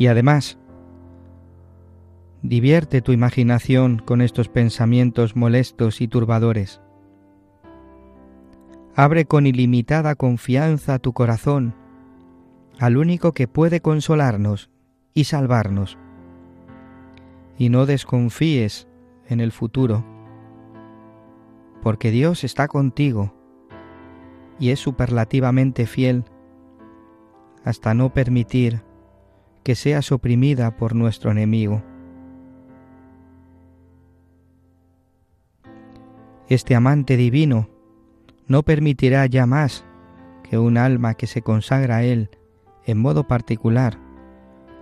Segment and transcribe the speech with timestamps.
[0.00, 0.56] Y además,
[2.40, 6.80] divierte tu imaginación con estos pensamientos molestos y turbadores.
[8.96, 11.74] Abre con ilimitada confianza tu corazón
[12.78, 14.70] al único que puede consolarnos
[15.12, 15.98] y salvarnos.
[17.58, 18.88] Y no desconfíes
[19.28, 20.02] en el futuro,
[21.82, 23.34] porque Dios está contigo
[24.58, 26.24] y es superlativamente fiel
[27.64, 28.82] hasta no permitir
[29.62, 31.82] que seas oprimida por nuestro enemigo.
[36.48, 37.68] Este amante divino
[38.48, 39.84] no permitirá ya más
[40.42, 42.30] que un alma que se consagra a Él
[42.84, 43.98] en modo particular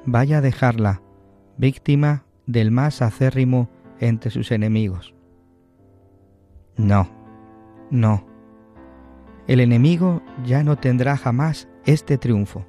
[0.06, 1.02] vaya a dejarla
[1.58, 3.68] víctima del más acérrimo
[4.00, 5.14] entre sus enemigos.
[6.76, 7.10] No,
[7.90, 8.24] no.
[9.46, 12.64] El enemigo ya no tendrá jamás este triunfo.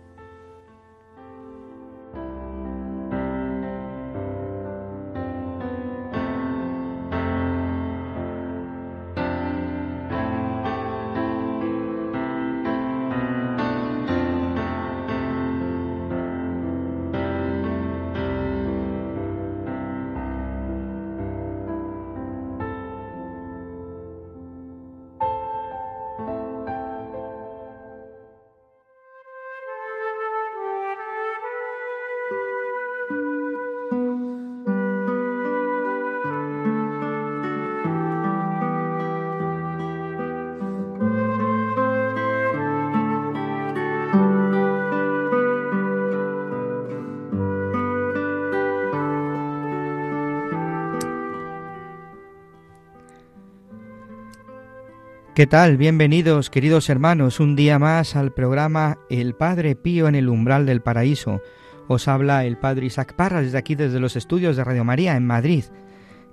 [55.39, 55.77] ¿Qué tal?
[55.77, 60.81] Bienvenidos, queridos hermanos, un día más al programa El Padre Pío en el umbral del
[60.81, 61.41] paraíso.
[61.87, 65.25] Os habla el Padre Isaac Parra desde aquí, desde los estudios de Radio María en
[65.25, 65.63] Madrid.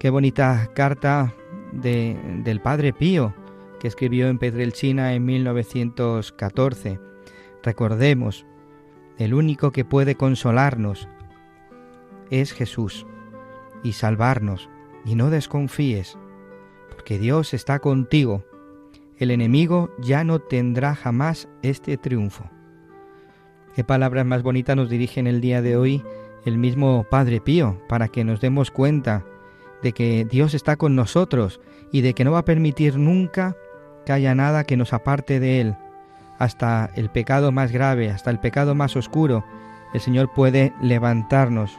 [0.01, 1.33] Qué bonita carta
[1.71, 3.33] de, del Padre Pío
[3.79, 6.99] que escribió en Pedrelchina en 1914.
[7.63, 8.45] Recordemos,
[9.19, 11.09] el único que puede consolarnos
[12.31, 13.07] es Jesús
[13.85, 14.69] y salvarnos.
[15.05, 16.19] Y no desconfíes,
[16.91, 18.45] porque Dios está contigo
[19.19, 22.51] el enemigo ya no tendrá jamás este triunfo.
[23.75, 26.03] Qué palabras más bonitas nos dirige en el día de hoy
[26.45, 29.25] el mismo Padre Pío, para que nos demos cuenta
[29.83, 31.61] de que Dios está con nosotros
[31.93, 33.57] y de que no va a permitir nunca
[34.05, 35.77] que haya nada que nos aparte de Él.
[36.39, 39.45] Hasta el pecado más grave, hasta el pecado más oscuro,
[39.93, 41.79] el Señor puede levantarnos,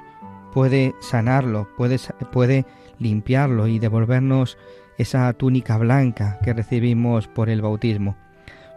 [0.51, 1.97] puede sanarlo, puede,
[2.31, 2.65] puede
[2.99, 4.57] limpiarlo y devolvernos
[4.97, 8.15] esa túnica blanca que recibimos por el bautismo.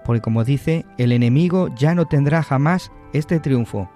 [0.05, 3.91] Porque como dice, el enemigo ya no tendrá jamás este triunfo.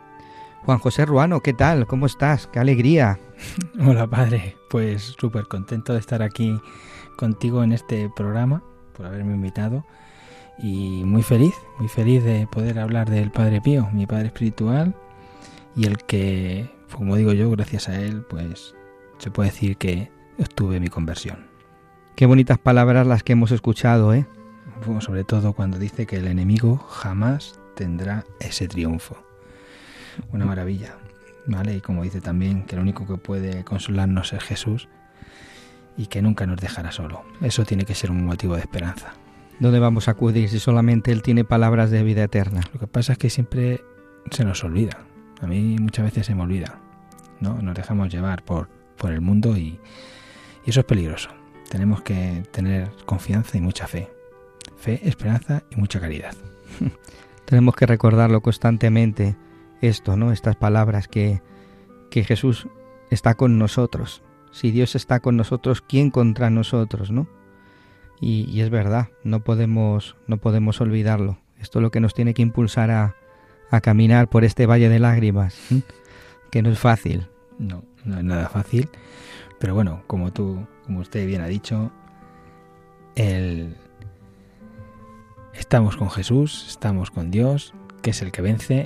[0.65, 1.87] Juan José Ruano, ¿qué tal?
[1.87, 2.47] ¿Cómo estás?
[2.47, 3.19] ¡Qué alegría!
[3.81, 6.59] Hola padre, pues súper contento de estar aquí
[7.17, 8.63] contigo en este programa,
[8.97, 9.85] por haberme invitado,
[10.59, 14.95] y muy feliz, muy feliz de poder hablar del Padre Pío, mi Padre espiritual,
[15.77, 18.75] y el que, como digo yo, gracias a él, pues
[19.19, 21.54] se puede decir que obtuve mi conversión.
[22.17, 24.25] Qué bonitas palabras las que hemos escuchado, ¿eh?
[25.01, 29.17] Sobre todo cuando dice que el enemigo jamás tendrá ese triunfo.
[30.31, 30.97] Una maravilla,
[31.47, 31.75] ¿vale?
[31.75, 34.89] Y como dice también que el único que puede consolarnos es Jesús
[35.97, 37.25] y que nunca nos dejará solo.
[37.41, 39.15] Eso tiene que ser un motivo de esperanza.
[39.59, 42.61] ¿Dónde vamos a acudir si solamente Él tiene palabras de vida eterna?
[42.73, 43.83] Lo que pasa es que siempre
[44.31, 45.01] se nos olvida.
[45.41, 46.79] A mí muchas veces se me olvida.
[47.41, 47.61] ¿no?
[47.61, 49.81] Nos dejamos llevar por, por el mundo y,
[50.65, 51.31] y eso es peligroso.
[51.75, 54.09] Tenemos que tener confianza y mucha fe.
[54.77, 56.33] Fe, esperanza y mucha caridad.
[57.47, 59.35] Tenemos que recordarlo constantemente,
[59.81, 60.31] esto, ¿no?
[60.31, 61.43] Estas palabras que,
[62.13, 62.69] que Jesús
[63.11, 64.23] está con nosotros.
[64.53, 67.27] Si Dios está con nosotros, ¿quién contra nosotros, no?
[68.21, 71.39] Y, y, es verdad, no podemos, no podemos olvidarlo.
[71.59, 73.17] Esto es lo que nos tiene que impulsar a,
[73.73, 75.83] a caminar por este valle de lágrimas, ¿eh?
[76.53, 77.27] que no es fácil.
[77.59, 78.91] No, no es nada fácil.
[79.59, 81.91] Pero bueno, como tú, como usted bien ha dicho,
[83.17, 83.77] el...
[85.55, 88.85] estamos con Jesús, estamos con Dios, que es el que vence,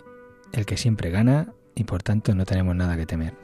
[0.53, 3.35] el que siempre gana y por tanto no tenemos nada que temer.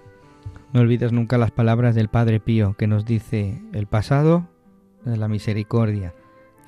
[0.73, 4.49] No olvides nunca las palabras del Padre Pío que nos dice el pasado
[5.07, 6.15] en la misericordia,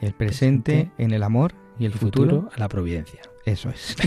[0.00, 3.21] el presente, presente en el amor y el, el futuro, futuro a la providencia.
[3.44, 3.97] Eso es.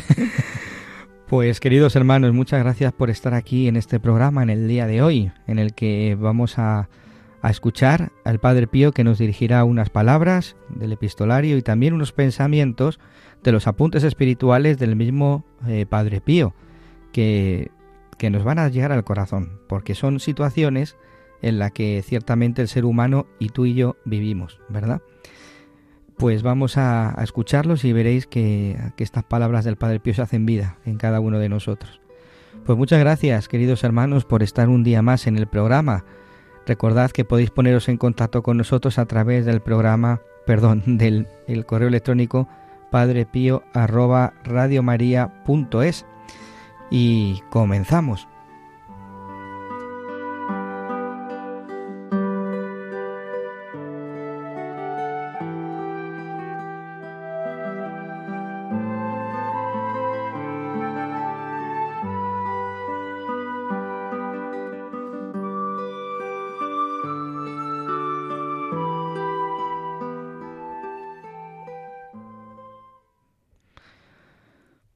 [1.30, 5.04] Pues queridos hermanos, muchas gracias por estar aquí en este programa en el día de
[5.04, 6.90] hoy, en el que vamos a,
[7.42, 12.12] a, escuchar al Padre Pío que nos dirigirá unas palabras del epistolario y también unos
[12.12, 13.00] pensamientos
[13.44, 16.54] de los apuntes espirituales del mismo eh, Padre Pío,
[17.12, 17.72] que,
[18.18, 20.98] que nos van a llegar al corazón, porque son situaciones
[21.42, 25.02] en las que ciertamente el ser humano y tú y yo vivimos, ¿verdad?
[26.20, 30.46] pues vamos a, escucharlos y veréis que, que, estas palabras del Padre Pío se hacen
[30.46, 32.02] vida en cada uno de nosotros.
[32.66, 36.04] Pues muchas gracias, queridos hermanos, por estar un día más en el programa.
[36.70, 41.66] Recordad que podéis poneros en contacto con nosotros a través del programa, perdón, del el
[41.66, 42.48] correo electrónico
[42.92, 46.06] padrepío arroba radiomaria.es
[46.92, 48.29] y comenzamos.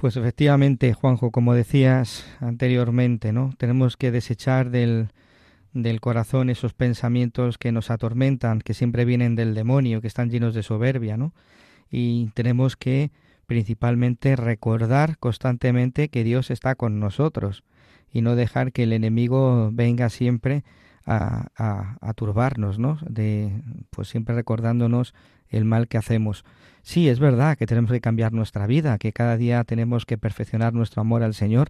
[0.03, 3.53] Pues efectivamente, Juanjo, como decías anteriormente, ¿no?
[3.57, 5.07] Tenemos que desechar del,
[5.71, 10.53] del corazón esos pensamientos que nos atormentan, que siempre vienen del demonio, que están llenos
[10.55, 11.33] de soberbia, ¿no?
[11.89, 13.11] Y tenemos que
[13.45, 17.63] principalmente recordar constantemente que Dios está con nosotros
[18.11, 20.65] y no dejar que el enemigo venga siempre
[21.05, 22.97] a, a, a turbarnos, ¿no?
[23.07, 23.53] De,
[23.89, 25.13] pues siempre recordándonos
[25.53, 26.43] el mal que hacemos.
[26.81, 30.73] Sí, es verdad que tenemos que cambiar nuestra vida, que cada día tenemos que perfeccionar
[30.73, 31.69] nuestro amor al Señor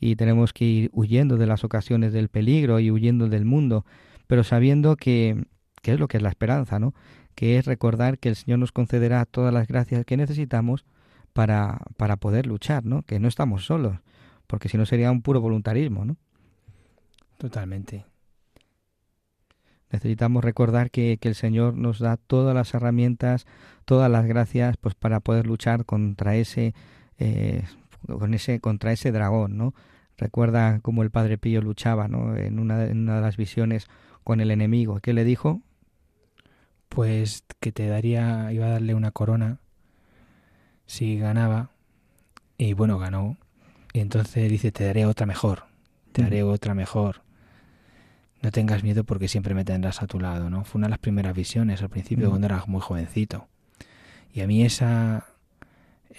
[0.00, 3.84] y tenemos que ir huyendo de las ocasiones del peligro y huyendo del mundo,
[4.26, 5.44] pero sabiendo que,
[5.82, 6.94] que es lo que es la esperanza, ¿no?
[7.34, 10.84] Que es recordar que el Señor nos concederá todas las gracias que necesitamos
[11.32, 13.02] para, para poder luchar, ¿no?
[13.02, 13.98] Que no estamos solos,
[14.46, 16.16] porque si no sería un puro voluntarismo, ¿no?
[17.38, 18.04] Totalmente.
[19.90, 23.46] Necesitamos recordar que, que, el Señor nos da todas las herramientas,
[23.84, 26.74] todas las gracias, pues para poder luchar contra ese,
[27.18, 27.64] eh,
[28.06, 29.74] con ese, contra ese dragón, ¿no?
[30.18, 32.36] Recuerda cómo el Padre Pío luchaba, ¿no?
[32.36, 33.86] En una, en una de las visiones
[34.24, 35.00] con el enemigo.
[35.00, 35.62] ¿Qué le dijo?
[36.90, 39.58] Pues que te daría, iba a darle una corona
[40.86, 41.70] si ganaba.
[42.58, 43.38] Y bueno, ganó.
[43.94, 45.64] Y entonces dice, te daré otra mejor.
[46.12, 47.22] Te daré otra mejor
[48.42, 50.64] no tengas miedo porque siempre me tendrás a tu lado, ¿no?
[50.64, 52.30] Fue una de las primeras visiones al principio mm.
[52.30, 53.48] cuando era muy jovencito.
[54.32, 55.26] Y a mí esa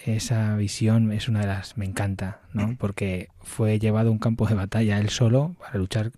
[0.06, 2.74] esa visión es una de las me encanta, ¿no?
[2.78, 6.12] Porque fue llevado a un campo de batalla él solo para luchar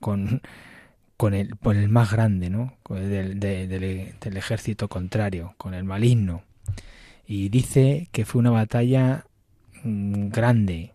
[0.00, 0.40] con
[1.16, 2.76] con el, con el más grande, ¿no?
[2.88, 6.42] Del, de, del, del ejército contrario, con el maligno.
[7.26, 9.24] Y dice que fue una batalla
[9.84, 10.92] mm, grande,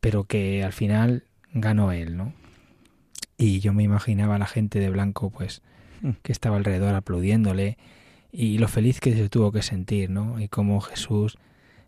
[0.00, 2.32] pero que al final ganó él, ¿no?
[3.38, 5.62] Y yo me imaginaba a la gente de blanco pues
[6.02, 6.10] mm.
[6.22, 7.76] que estaba alrededor aplaudiéndole
[8.32, 10.38] y lo feliz que se tuvo que sentir, ¿no?
[10.40, 11.38] Y cómo Jesús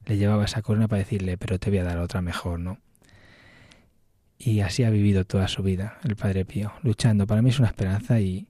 [0.06, 2.78] le llevaba esa corona para decirle, pero te voy a dar otra mejor, ¿no?
[4.38, 7.26] Y así ha vivido toda su vida el Padre Pío, luchando.
[7.26, 8.48] Para mí es una esperanza y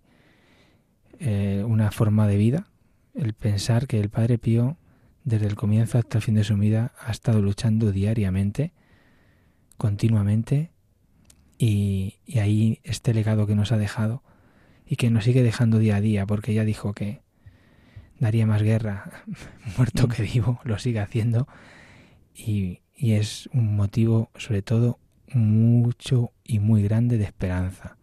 [1.19, 2.69] eh, una forma de vida
[3.15, 4.77] el pensar que el Padre Pío,
[5.25, 8.73] desde el comienzo hasta el fin de su vida, ha estado luchando diariamente,
[9.77, 10.71] continuamente,
[11.59, 14.23] y, y, ahí este legado que nos ha dejado
[14.87, 17.21] y que nos sigue dejando día a día, porque ya dijo que
[18.19, 19.25] daría más guerra
[19.77, 21.49] muerto que vivo, lo sigue haciendo
[22.35, 24.99] y, y es un motivo sobre todo
[25.33, 27.97] mucho y muy grande de esperanza.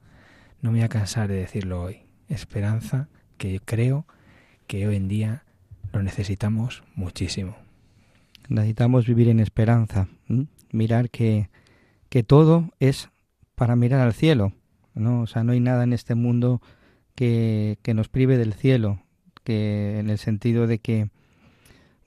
[0.62, 2.02] No me voy a cansar de decirlo hoy.
[2.28, 4.06] Esperanza que creo
[4.68, 5.44] que hoy en día
[5.94, 7.56] lo necesitamos muchísimo.
[8.50, 10.08] Necesitamos vivir en esperanza,
[10.72, 11.50] mirar que,
[12.10, 13.10] que todo es
[13.56, 14.54] para mirar al cielo,
[14.94, 15.22] ¿no?
[15.22, 16.62] O sea, no hay nada en este mundo
[17.16, 19.02] que, que nos prive del cielo,
[19.44, 21.10] que en el sentido de que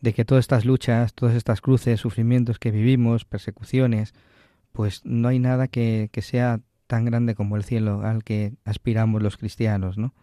[0.01, 4.15] de que todas estas luchas, todas estas cruces, sufrimientos que vivimos, persecuciones,
[4.71, 9.23] pues no hay nada que, que sea tan grande como el cielo al que aspiramos
[9.23, 10.15] los cristianos, ¿no?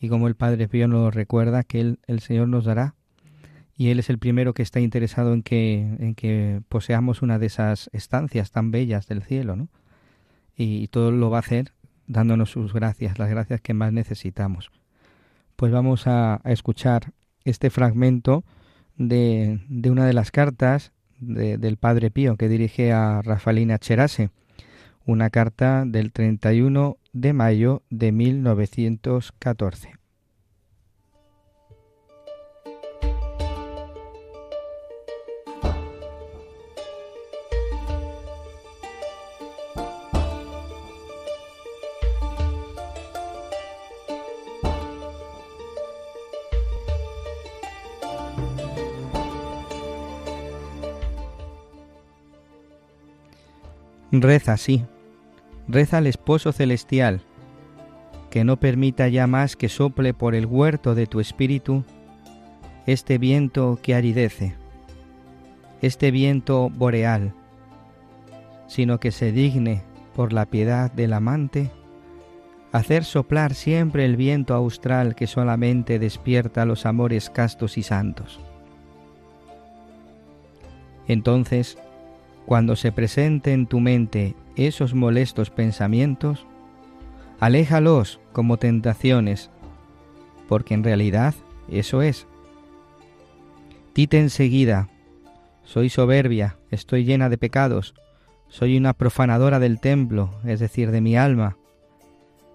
[0.00, 2.96] Y como el Padre Pío nos recuerda que él, el Señor nos dará
[3.76, 7.46] y Él es el primero que está interesado en que, en que poseamos una de
[7.46, 9.68] esas estancias tan bellas del cielo, ¿no?
[10.56, 11.72] Y, todo lo va a hacer
[12.06, 14.70] dándonos sus gracias, las gracias que más necesitamos.
[15.56, 17.12] Pues vamos a, escuchar
[17.44, 18.44] este fragmento
[18.96, 24.30] de, de, una de las cartas del Padre Pío que dirige a Rafaelina Cherase,
[25.06, 30.03] una carta del 31 de mayo de 1914.
[54.20, 54.84] Reza, sí,
[55.66, 57.22] reza al esposo celestial,
[58.30, 61.84] que no permita ya más que sople por el huerto de tu espíritu
[62.86, 64.54] este viento que aridece,
[65.82, 67.34] este viento boreal,
[68.68, 69.82] sino que se digne,
[70.14, 71.72] por la piedad del amante,
[72.70, 78.40] hacer soplar siempre el viento austral que solamente despierta los amores castos y santos.
[81.08, 81.76] Entonces,
[82.46, 86.46] cuando se presente en tu mente esos molestos pensamientos,
[87.40, 89.50] aléjalos como tentaciones,
[90.48, 91.34] porque en realidad
[91.68, 92.26] eso es.
[93.94, 94.88] Dite enseguida,
[95.62, 97.94] soy soberbia, estoy llena de pecados,
[98.48, 101.56] soy una profanadora del templo, es decir, de mi alma,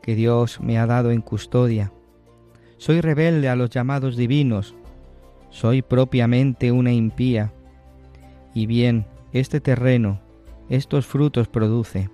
[0.02, 1.92] que Dios me ha dado en custodia.
[2.78, 4.76] Soy rebelde a los llamados divinos,
[5.50, 7.52] soy propiamente una impía.
[8.54, 10.20] Y bien, este terreno
[10.70, 12.10] estos frutos produce.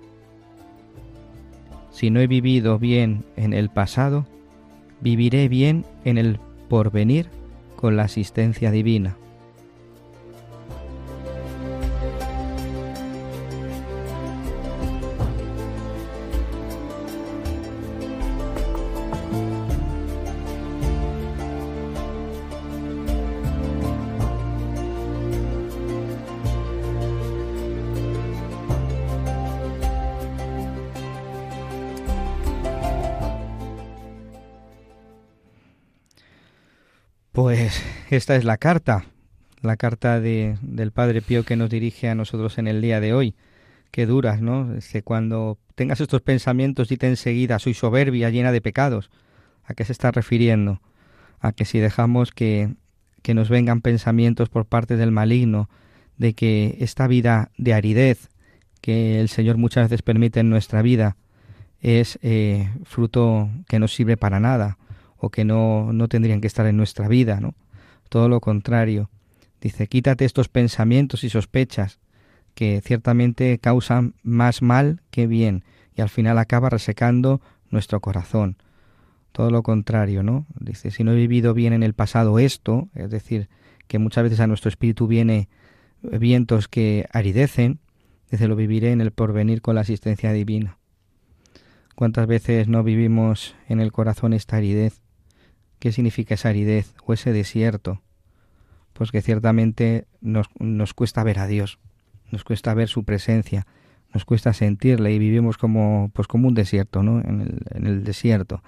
[1.90, 4.26] Si no he vivido bien en el pasado,
[5.00, 7.28] viviré bien en el porvenir
[7.76, 9.16] con la asistencia divina.
[38.16, 39.04] Esta es la carta,
[39.60, 43.12] la carta de, del Padre Pío que nos dirige a nosotros en el día de
[43.12, 43.34] hoy.
[43.90, 44.72] Qué duras, ¿no?
[44.90, 49.10] que cuando tengas estos pensamientos, dite enseguida, soy soberbia, llena de pecados.
[49.66, 50.80] ¿A qué se está refiriendo?
[51.40, 52.70] A que si dejamos que,
[53.20, 55.68] que nos vengan pensamientos por parte del maligno
[56.16, 58.30] de que esta vida de aridez
[58.80, 61.18] que el Señor muchas veces permite en nuestra vida
[61.82, 64.78] es eh, fruto que no sirve para nada,
[65.18, 67.54] o que no, no tendrían que estar en nuestra vida, ¿no?
[68.08, 69.10] Todo lo contrario.
[69.60, 71.98] Dice, quítate estos pensamientos y sospechas
[72.54, 78.56] que ciertamente causan más mal que bien y al final acaba resecando nuestro corazón.
[79.32, 80.46] Todo lo contrario, ¿no?
[80.58, 83.48] Dice, si no he vivido bien en el pasado esto, es decir,
[83.86, 85.48] que muchas veces a nuestro espíritu viene
[86.02, 87.80] vientos que aridecen,
[88.30, 90.78] dice, lo viviré en el porvenir con la asistencia divina.
[91.94, 95.00] ¿Cuántas veces no vivimos en el corazón esta aridez?
[95.78, 98.00] ¿Qué significa esa aridez o ese desierto?
[98.92, 101.78] Pues que ciertamente nos, nos cuesta ver a Dios,
[102.30, 103.66] nos cuesta ver su presencia,
[104.14, 107.20] nos cuesta sentirle y vivimos como, pues como un desierto, ¿no?
[107.20, 108.62] En el, en el desierto.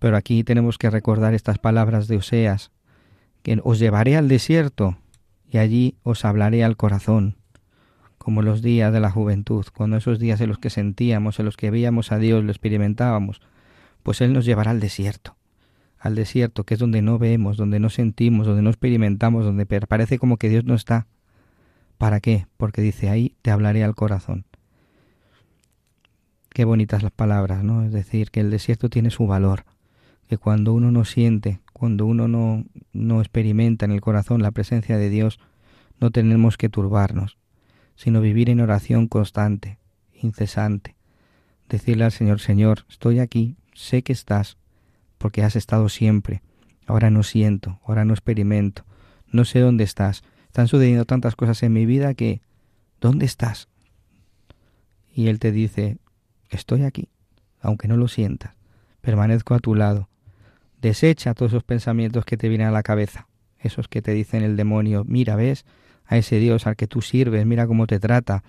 [0.00, 2.72] Pero aquí tenemos que recordar estas palabras de Oseas,
[3.44, 4.98] que os llevaré al desierto
[5.48, 7.36] y allí os hablaré al corazón,
[8.18, 11.56] como los días de la juventud, cuando esos días en los que sentíamos, en los
[11.56, 13.40] que veíamos a Dios, lo experimentábamos,
[14.02, 15.36] pues Él nos llevará al desierto
[16.02, 20.18] al desierto, que es donde no vemos, donde no sentimos, donde no experimentamos, donde parece
[20.18, 21.06] como que Dios no está.
[21.96, 22.48] ¿Para qué?
[22.56, 24.44] Porque dice, ahí te hablaré al corazón.
[26.50, 27.84] Qué bonitas las palabras, ¿no?
[27.84, 29.64] Es decir, que el desierto tiene su valor,
[30.28, 34.98] que cuando uno no siente, cuando uno no, no experimenta en el corazón la presencia
[34.98, 35.38] de Dios,
[36.00, 37.38] no tenemos que turbarnos,
[37.94, 39.78] sino vivir en oración constante,
[40.20, 40.96] incesante.
[41.68, 44.58] Decirle al Señor, Señor, estoy aquí, sé que estás,
[45.22, 46.42] porque has estado siempre.
[46.84, 48.84] Ahora no siento, ahora no experimento,
[49.30, 50.24] no sé dónde estás.
[50.46, 52.42] Están sucediendo tantas cosas en mi vida que
[53.00, 53.68] ¿dónde estás?
[55.14, 55.98] Y él te dice,
[56.50, 57.08] estoy aquí,
[57.60, 58.56] aunque no lo sientas,
[59.00, 60.08] permanezco a tu lado.
[60.80, 63.28] Desecha todos esos pensamientos que te vienen a la cabeza,
[63.60, 65.64] esos que te dicen el demonio, mira, ves
[66.04, 68.42] a ese Dios al que tú sirves, mira cómo te trata,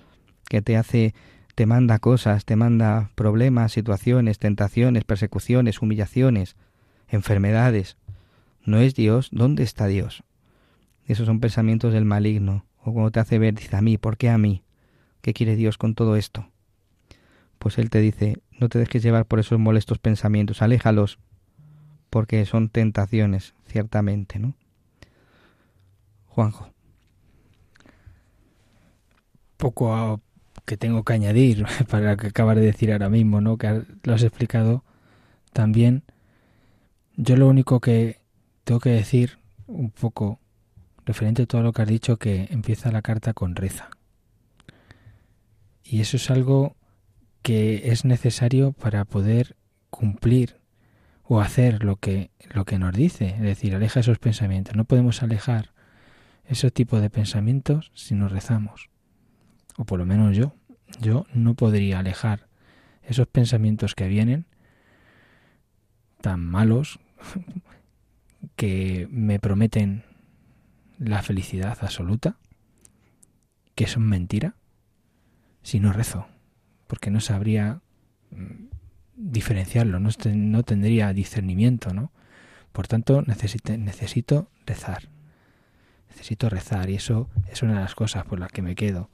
[0.50, 1.13] que te hace,
[1.55, 6.55] te manda cosas, te manda problemas, situaciones, tentaciones, persecuciones, humillaciones,
[7.07, 7.98] enfermedades.
[8.65, 9.29] ¿No es Dios?
[9.31, 10.24] ¿Dónde está Dios?
[11.05, 12.65] Esos son pensamientos del maligno.
[12.83, 14.63] O cuando te hace ver, dice a mí, ¿por qué a mí?
[15.22, 16.50] ¿Qué quiere Dios con todo esto?
[17.60, 21.19] Pues Él te dice, no te dejes llevar por esos molestos pensamientos, aléjalos,
[22.10, 24.55] porque son tentaciones, ciertamente, ¿no?
[26.27, 26.69] Juanjo.
[29.57, 30.19] Poco
[30.65, 33.58] que tengo que añadir para lo que acabas de decir ahora mismo, ¿no?
[33.58, 34.84] Que lo has explicado
[35.51, 36.03] también.
[37.15, 38.20] Yo lo único que
[38.63, 40.39] tengo que decir un poco
[41.05, 43.89] referente a todo lo que has dicho que empieza la carta con reza.
[45.84, 46.75] Y eso es algo
[47.41, 49.58] que es necesario para poder
[49.89, 50.58] cumplir
[51.24, 54.75] o hacer lo que lo que nos dice, es decir, aleja esos pensamientos.
[54.75, 55.72] No podemos alejar
[56.46, 58.89] ese tipo de pensamientos si nos rezamos.
[59.77, 60.53] O por lo menos yo,
[61.01, 62.48] yo no podría alejar
[63.03, 64.46] esos pensamientos que vienen
[66.22, 67.00] tan malos
[68.56, 70.03] que me prometen
[71.00, 72.38] la felicidad absoluta,
[73.75, 74.56] que son mentira,
[75.63, 76.27] si no rezo,
[76.88, 77.82] porque no sabría
[78.32, 78.68] mm,
[79.15, 82.12] diferenciarlo, no, no tendría discernimiento, ¿no?
[82.72, 85.10] Por tanto, necesito, necesito rezar,
[86.10, 89.10] necesito rezar y eso es una de las cosas por las que me quedo.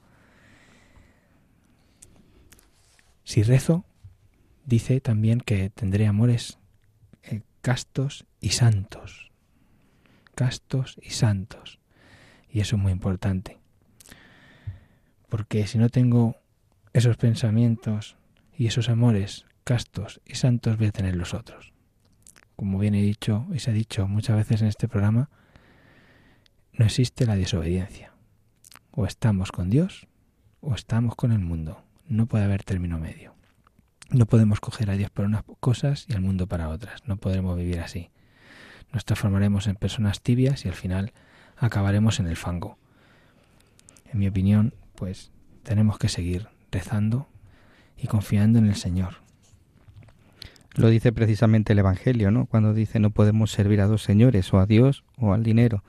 [3.30, 3.84] Si rezo,
[4.66, 6.58] dice también que tendré amores
[7.22, 9.30] eh, castos y santos,
[10.34, 11.78] castos y santos.
[12.50, 13.60] Y eso es muy importante.
[15.28, 16.38] Porque si no tengo
[16.92, 18.16] esos pensamientos
[18.52, 21.72] y esos amores castos y santos, voy a tener los otros.
[22.56, 25.30] Como bien he dicho y se ha dicho muchas veces en este programa,
[26.72, 28.12] no existe la desobediencia.
[28.90, 30.08] O estamos con Dios
[30.60, 31.84] o estamos con el mundo.
[32.10, 33.34] No puede haber término medio.
[34.10, 37.06] No podemos coger a Dios para unas cosas y al mundo para otras.
[37.06, 38.10] No podremos vivir así.
[38.92, 41.12] Nos transformaremos en personas tibias y al final
[41.56, 42.76] acabaremos en el fango.
[44.12, 45.30] En mi opinión, pues
[45.62, 47.28] tenemos que seguir rezando
[47.96, 49.18] y confiando en el Señor.
[50.74, 52.46] Lo dice precisamente el Evangelio, ¿no?
[52.46, 55.84] Cuando dice no podemos servir a dos señores, o a Dios o al dinero,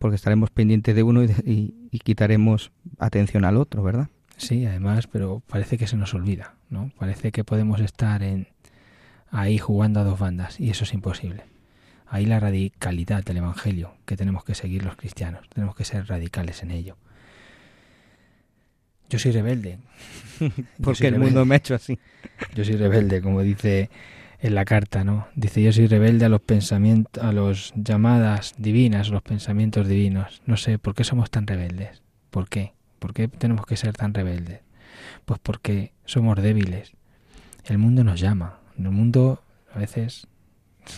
[0.00, 4.08] porque estaremos pendientes de uno y, y quitaremos atención al otro, ¿verdad?
[4.40, 6.90] Sí, además, pero parece que se nos olvida, ¿no?
[6.98, 8.48] Parece que podemos estar en
[9.30, 11.44] ahí jugando a dos bandas y eso es imposible.
[12.06, 15.46] Ahí la radicalidad del Evangelio que tenemos que seguir los cristianos.
[15.50, 16.96] Tenemos que ser radicales en ello.
[19.10, 19.78] Yo soy rebelde.
[20.82, 21.98] Porque el mundo me ha hecho así.
[22.54, 23.90] Yo soy rebelde, como dice
[24.40, 25.28] en la carta, ¿no?
[25.34, 30.40] Dice, yo soy rebelde a los pensamientos, a las llamadas divinas, a los pensamientos divinos.
[30.46, 32.02] No sé, ¿por qué somos tan rebeldes?
[32.30, 32.72] ¿Por qué?
[33.00, 34.60] ¿Por qué tenemos que ser tan rebeldes?
[35.24, 36.92] Pues porque somos débiles.
[37.64, 38.60] El mundo nos llama.
[38.78, 39.42] El mundo
[39.74, 40.28] a veces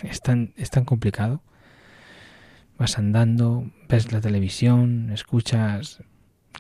[0.03, 1.41] es tan, es tan complicado.
[2.79, 6.03] Vas andando, ves la televisión, escuchas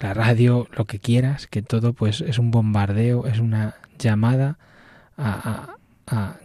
[0.00, 4.58] la radio, lo que quieras, que todo pues es un bombardeo, es una llamada
[5.16, 5.76] a,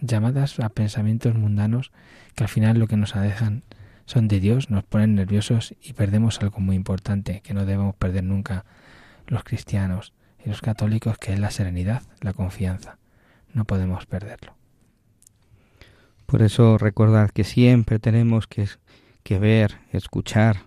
[0.02, 1.92] llamadas a pensamientos mundanos
[2.36, 3.64] que al final lo que nos dejan
[4.06, 8.24] son de Dios, nos ponen nerviosos y perdemos algo muy importante que no debemos perder
[8.24, 8.66] nunca
[9.28, 10.14] los cristianos
[10.44, 12.98] y los católicos, que es la serenidad, la confianza.
[13.54, 14.56] No podemos perderlo.
[16.26, 18.68] Por eso recordad que siempre tenemos que,
[19.24, 20.58] que ver, escuchar,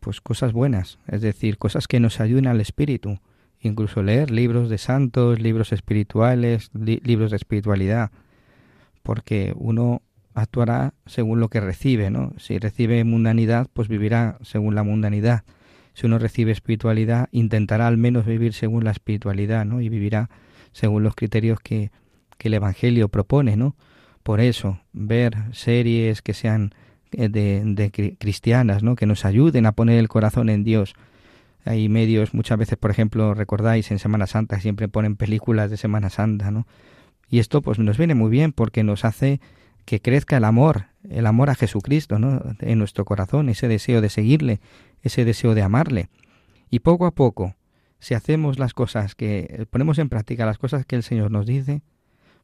[0.00, 3.20] pues cosas buenas, es decir, cosas que nos ayuden al espíritu,
[3.60, 8.10] incluso leer libros de santos, libros espirituales, libros de espiritualidad,
[9.02, 10.02] porque uno
[10.34, 12.32] actuará según lo que recibe, ¿no?
[12.38, 15.44] Si recibe mundanidad, pues vivirá según la mundanidad.
[15.94, 19.80] Si uno recibe espiritualidad, intentará al menos vivir según la espiritualidad, ¿no?
[19.80, 20.28] Y vivirá
[20.72, 21.90] según los criterios que,
[22.36, 23.76] que el Evangelio propone, ¿no?
[24.22, 26.74] Por eso, ver series que sean
[27.12, 28.96] eh, de, de, cristianas, ¿no?
[28.96, 30.94] que nos ayuden a poner el corazón en Dios.
[31.64, 36.10] Hay medios, muchas veces, por ejemplo, recordáis en Semana Santa, siempre ponen películas de Semana
[36.10, 36.66] Santa, ¿no?
[37.30, 39.40] Y esto pues nos viene muy bien porque nos hace
[39.84, 42.42] que crezca el amor, el amor a Jesucristo, ¿no?
[42.60, 44.60] En nuestro corazón, ese deseo de seguirle,
[45.04, 46.08] ese deseo de amarle.
[46.70, 47.54] Y poco a poco,
[48.00, 51.82] si hacemos las cosas que ponemos en práctica las cosas que el Señor nos dice,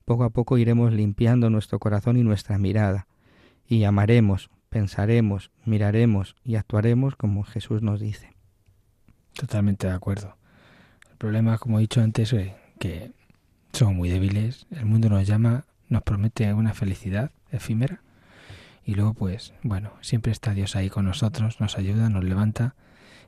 [0.04, 3.08] poco a poco iremos limpiando nuestro corazón y nuestra mirada,
[3.66, 8.34] y amaremos, pensaremos, miraremos y actuaremos como Jesús nos dice.
[9.32, 10.36] Totalmente de acuerdo.
[11.10, 13.12] El problema, como he dicho antes, es que
[13.72, 18.02] somos muy débiles, el mundo nos llama, nos promete una felicidad efímera
[18.84, 22.74] y luego pues bueno, siempre está Dios ahí con nosotros, nos ayuda, nos levanta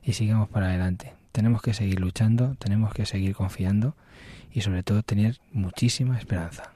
[0.03, 1.13] y sigamos para adelante.
[1.31, 3.95] Tenemos que seguir luchando, tenemos que seguir confiando
[4.51, 6.71] y sobre todo tener muchísima esperanza.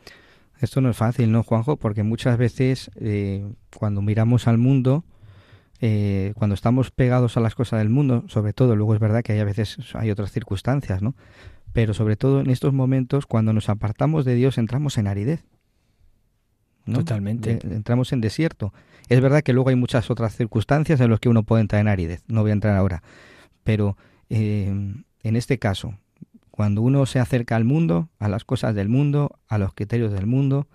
[0.60, 1.78] Esto no es fácil, ¿no, Juanjo?
[1.78, 5.04] Porque muchas veces eh, cuando miramos al mundo,
[5.80, 9.34] eh, cuando estamos pegados a las cosas del mundo, sobre todo, luego es verdad que
[9.34, 11.14] hay a veces hay otras circunstancias, ¿no?
[11.74, 15.46] Pero sobre todo en estos momentos, cuando nos apartamos de Dios, entramos en aridez.
[16.92, 17.60] Totalmente.
[17.64, 18.74] entramos en desierto.
[19.10, 21.88] Es verdad que luego hay muchas otras circunstancias en las que uno puede entrar en
[21.88, 22.24] aridez.
[22.28, 23.04] No voy a entrar ahora.
[23.64, 23.98] Pero
[24.30, 24.74] eh,
[25.24, 25.94] en este caso,
[26.52, 30.26] cuando uno se acerca al mundo, a las cosas del mundo, a los criterios del
[30.26, 30.68] mundo,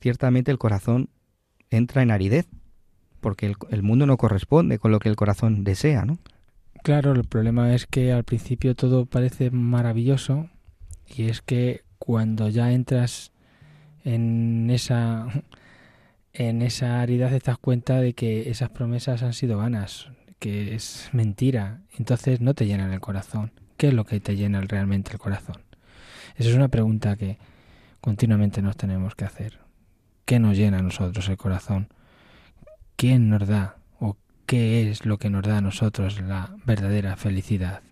[0.00, 1.10] ciertamente el corazón
[1.70, 2.46] entra en aridez,
[3.20, 6.18] porque el, mundo no corresponde con lo que el corazón desea, ¿no?
[6.84, 10.48] Claro, el problema es que al principio todo parece maravilloso
[11.06, 13.32] y es que cuando ya entras
[14.04, 15.26] en esa
[16.32, 20.08] en esa aridez te das cuenta de que esas promesas han sido vanas,
[20.38, 23.50] que es mentira, entonces no te llenan el corazón.
[23.76, 25.62] ¿Qué es lo que te llena realmente el corazón?
[26.36, 27.38] Esa es una pregunta que
[28.00, 29.58] continuamente nos tenemos que hacer.
[30.24, 31.88] ¿Qué nos llena a nosotros el corazón?
[32.94, 37.82] ¿Quién nos da o qué es lo que nos da a nosotros la verdadera felicidad?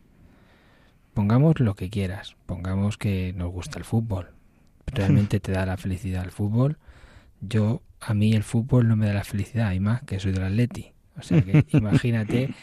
[1.15, 4.36] Pongamos lo que quieras, pongamos que nos gusta el fútbol.
[4.87, 6.79] ¿Realmente te da la felicidad el fútbol?
[7.41, 10.45] Yo, a mí el fútbol no me da la felicidad, y más que soy del
[10.45, 10.93] Atleti.
[11.19, 12.55] O sea que imagínate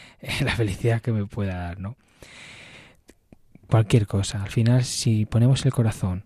[0.42, 1.96] la felicidad que me pueda dar, ¿no?
[3.74, 4.42] cualquier cosa.
[4.42, 6.24] Al final, si ponemos el corazón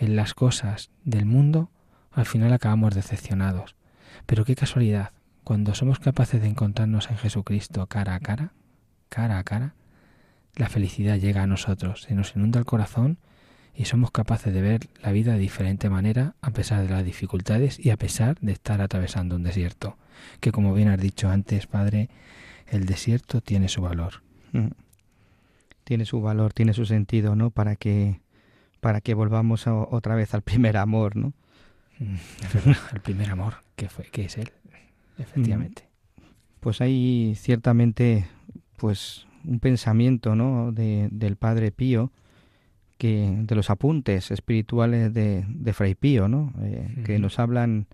[0.00, 1.70] en las cosas del mundo,
[2.10, 3.76] al final acabamos decepcionados.
[4.24, 5.12] Pero qué casualidad,
[5.44, 8.54] cuando somos capaces de encontrarnos en Jesucristo cara a cara,
[9.10, 9.74] cara a cara,
[10.54, 13.18] la felicidad llega a nosotros, se nos inunda el corazón
[13.76, 17.78] y somos capaces de ver la vida de diferente manera a pesar de las dificultades
[17.78, 19.96] y a pesar de estar atravesando un desierto,
[20.40, 22.08] que como bien has dicho antes, Padre,
[22.68, 24.22] el desierto tiene su valor.
[24.52, 24.68] Mm
[25.86, 27.50] tiene su valor, tiene su sentido, ¿no?
[27.50, 28.20] Para que
[28.80, 31.32] para que volvamos otra vez al primer amor, ¿no?
[32.00, 32.16] Mm,
[32.92, 34.50] el primer amor, que fue, que es él,
[35.16, 35.88] efectivamente.
[36.16, 36.22] Mm.
[36.60, 38.26] Pues hay ciertamente,
[38.76, 40.72] pues, un pensamiento, ¿no?
[40.72, 42.10] De, del Padre Pío,
[42.98, 46.52] que de los apuntes espirituales de, de Fray Pío, ¿no?
[46.62, 47.86] Eh, que nos hablan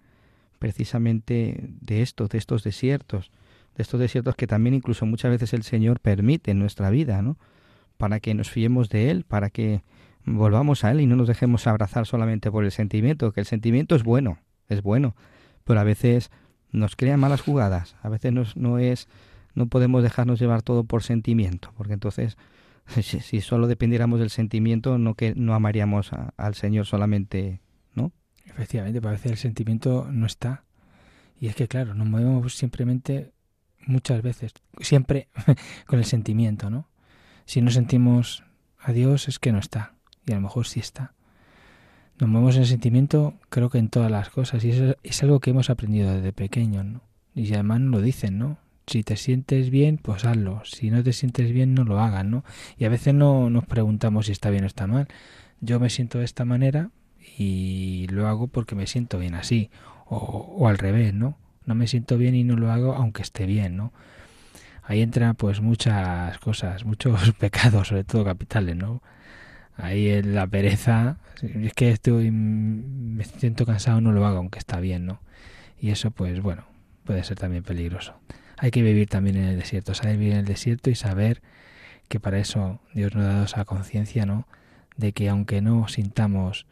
[0.59, 3.31] precisamente de esto, de estos desiertos,
[3.77, 7.37] de estos desiertos que también incluso muchas veces el Señor permite en nuestra vida, ¿no?
[8.03, 9.83] para que nos fiemos de Él, para que
[10.25, 13.95] volvamos a Él y no nos dejemos abrazar solamente por el sentimiento, que el sentimiento
[13.95, 14.39] es bueno,
[14.69, 15.15] es bueno,
[15.63, 16.33] pero a veces
[16.73, 19.09] nos crea malas jugadas, a veces no es,
[19.55, 22.37] no podemos dejarnos llevar todo por sentimiento, porque entonces
[23.03, 27.61] si, solo dependiéramos del sentimiento no que no amaríamos al Señor solamente,
[27.95, 28.13] ¿no?
[28.47, 30.65] Efectivamente, parece el sentimiento no está.
[31.41, 33.33] Y es que claro, nos movemos simplemente
[33.87, 35.29] muchas veces, siempre
[35.87, 36.89] con el sentimiento, ¿no?
[37.45, 38.45] Si no sentimos
[38.79, 39.95] a Dios es que no está,
[40.27, 41.15] y a lo mejor sí está.
[42.19, 45.41] Nos movemos en el sentimiento, creo que en todas las cosas, y eso es algo
[45.41, 47.01] que hemos aprendido desde pequeños, ¿no?
[47.35, 48.59] Y además lo dicen, ¿no?
[48.87, 50.63] Si te sientes bien, pues hazlo.
[50.65, 52.45] Si no te sientes bien, no lo hagas, ¿no?
[52.79, 55.09] Y a veces no nos preguntamos si está bien o está mal.
[55.61, 56.91] Yo me siento de esta manera
[57.39, 59.71] y lo hago porque me siento bien así.
[60.07, 61.39] O, al revés, ¿no?
[61.65, 63.93] No me siento bien y no lo hago aunque esté bien, ¿no?
[64.85, 69.03] ahí entran pues muchas cosas, muchos pecados, sobre todo capitales, ¿no?
[69.77, 74.81] Ahí en la pereza, es que estoy, me siento cansado, no lo hago, aunque está
[74.81, 75.21] bien, ¿no?
[75.81, 76.65] Y eso, pues bueno,
[77.05, 78.15] puede ser también peligroso.
[78.63, 81.43] Hay que vivir también en el desierto, saber vivir en el desierto y saber
[82.07, 84.47] que para eso Dios nos ha dado esa conciencia, ¿no?
[84.97, 86.67] De que aunque no sintamos,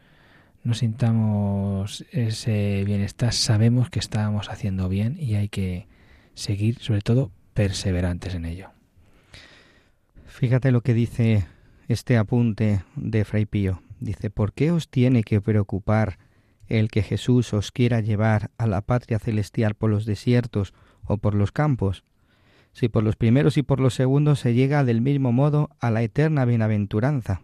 [0.63, 5.87] no sintamos ese bienestar, sabemos que estábamos haciendo bien y hay que
[6.33, 8.69] seguir, sobre todo, perseverantes en ello.
[10.27, 11.45] Fíjate lo que dice
[11.89, 13.83] este apunte de Fray Pío.
[13.99, 16.19] Dice, ¿por qué os tiene que preocupar
[16.69, 20.73] el que Jesús os quiera llevar a la patria celestial por los desiertos
[21.05, 22.03] o por los campos?
[22.73, 26.01] Si por los primeros y por los segundos se llega del mismo modo a la
[26.03, 27.41] eterna bienaventuranza.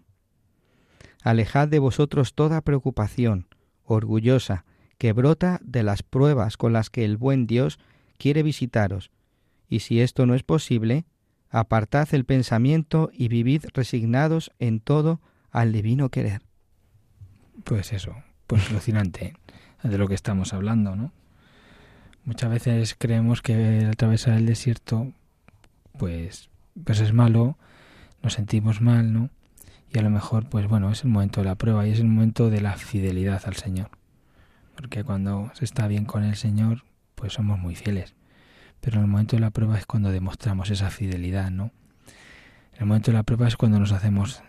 [1.24, 3.48] Alejad de vosotros toda preocupación,
[3.84, 4.66] orgullosa,
[4.98, 7.80] que brota de las pruebas con las que el buen Dios
[8.18, 9.12] quiere visitaros,
[9.68, 11.06] y si esto no es posible,
[11.50, 16.42] apartad el pensamiento y vivid resignados en todo al divino querer.
[17.64, 18.16] Pues eso,
[18.48, 19.34] pues alucinante
[19.84, 21.12] de lo que estamos hablando, ¿no?
[22.28, 25.14] Muchas veces creemos que atravesar el desierto,
[25.98, 26.50] pues,
[26.84, 27.58] pues es malo,
[28.22, 29.30] nos sentimos mal, ¿no?
[29.94, 32.08] Y a lo mejor, pues bueno, es el momento de la prueba y es el
[32.08, 33.92] momento de la fidelidad al Señor.
[34.76, 36.84] Porque cuando se está bien con el Señor,
[37.16, 38.14] pues somos muy fieles.
[38.82, 41.72] Pero en el momento de la prueba es cuando demostramos esa fidelidad, ¿no?
[42.74, 44.44] En el momento de la prueba es cuando nos hacemos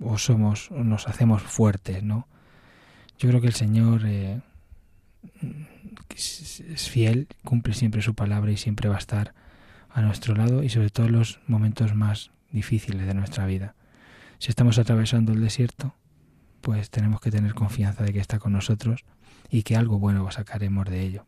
[0.00, 2.26] o somos o nos hacemos fuertes, ¿no?
[3.16, 4.40] Yo creo que el Señor eh,
[6.14, 9.34] es fiel, cumple siempre su palabra y siempre va a estar
[9.90, 13.74] a nuestro lado y sobre todo en los momentos más difíciles de nuestra vida.
[14.38, 15.94] Si estamos atravesando el desierto,
[16.60, 19.04] pues tenemos que tener confianza de que está con nosotros
[19.50, 21.26] y que algo bueno sacaremos de ello.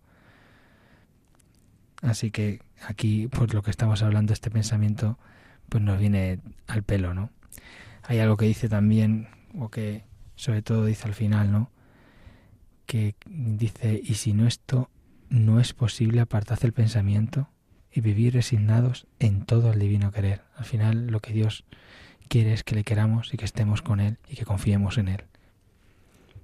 [2.03, 5.19] Así que aquí, por lo que estamos hablando, este pensamiento
[5.69, 7.31] pues nos viene al pelo, ¿no?
[8.03, 9.29] Hay algo que dice también,
[9.59, 10.05] o que
[10.37, 11.71] sobre todo dice al final, ¿no?
[12.87, 14.91] Que dice, y si no esto
[15.29, 17.49] no es posible, apartad el pensamiento
[17.93, 20.43] y vivir resignados en todo el divino querer.
[20.57, 21.65] Al final lo que Dios
[22.29, 25.25] quiere es que le queramos y que estemos con Él y que confiemos en Él.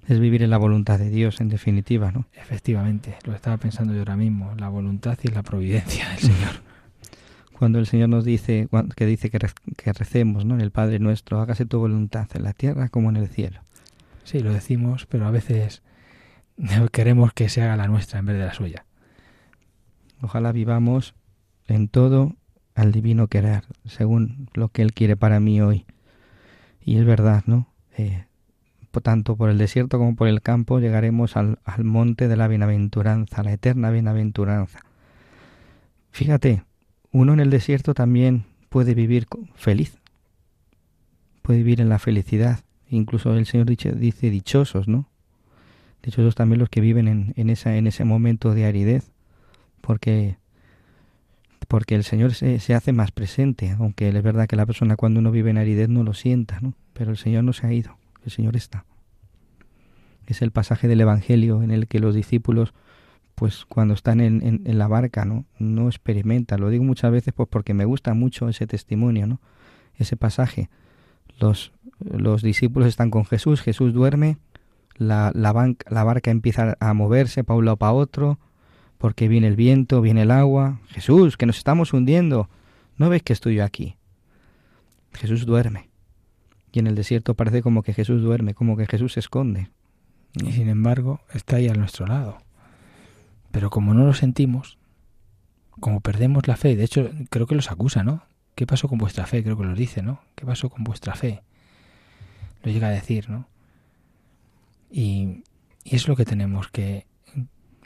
[0.07, 2.25] Es vivir en la voluntad de Dios, en definitiva, ¿no?
[2.33, 6.61] Efectivamente, lo estaba pensando yo ahora mismo, la voluntad y la providencia del Señor.
[7.59, 9.39] Cuando el Señor nos dice, que dice que,
[9.77, 10.55] que recemos, ¿no?
[10.55, 13.61] En el Padre nuestro, hágase tu voluntad en la tierra como en el cielo.
[14.23, 15.83] Sí, lo decimos, pero a veces
[16.91, 18.85] queremos que se haga la nuestra en vez de la suya.
[20.21, 21.15] Ojalá vivamos
[21.67, 22.35] en todo
[22.75, 25.85] al divino querer, según lo que Él quiere para mí hoy.
[26.83, 27.67] Y es verdad, ¿no?
[27.97, 28.25] Eh,
[29.01, 33.43] tanto por el desierto como por el campo llegaremos al, al monte de la bienaventuranza,
[33.43, 34.79] la eterna bienaventuranza.
[36.11, 36.63] Fíjate,
[37.11, 39.97] uno en el desierto también puede vivir feliz,
[41.41, 42.59] puede vivir en la felicidad.
[42.89, 45.10] Incluso el Señor dice, dice dichosos, ¿no?
[46.03, 49.11] Dichosos también los que viven en, en, esa, en ese momento de aridez,
[49.81, 50.37] porque
[51.67, 55.21] porque el Señor se, se, hace más presente, aunque es verdad que la persona cuando
[55.21, 56.73] uno vive en aridez no lo sienta, ¿no?
[56.91, 58.83] Pero el Señor no se ha ido, el Señor está.
[60.27, 62.73] Es el pasaje del Evangelio en el que los discípulos,
[63.35, 65.45] pues cuando están en, en, la barca, ¿no?
[65.59, 66.59] No experimentan.
[66.59, 69.39] Lo digo muchas veces pues porque me gusta mucho ese testimonio, ¿no?
[69.95, 70.69] Ese pasaje.
[71.39, 74.37] Los, los discípulos están con Jesús, Jesús duerme,
[75.01, 78.39] la, la, banca, la barca empieza a moverse para un lado para otro,
[78.99, 80.79] porque viene el viento, viene el agua.
[80.89, 82.49] Jesús, que nos estamos hundiendo.
[82.97, 83.97] ¿No ves que estoy yo aquí?
[85.13, 85.89] Jesús duerme.
[86.71, 89.71] Y en el desierto parece como que Jesús duerme, como que Jesús se esconde.
[90.35, 92.37] Y sin embargo, está ahí a nuestro lado.
[93.51, 94.77] Pero como no lo sentimos,
[95.79, 98.23] como perdemos la fe, de hecho creo que los acusa, ¿no?
[98.53, 99.43] ¿Qué pasó con vuestra fe?
[99.43, 100.21] Creo que los dice, ¿no?
[100.35, 101.41] ¿Qué pasó con vuestra fe?
[102.61, 103.47] Lo llega a decir, ¿no?
[104.91, 105.43] Y,
[105.85, 107.07] es lo que tenemos que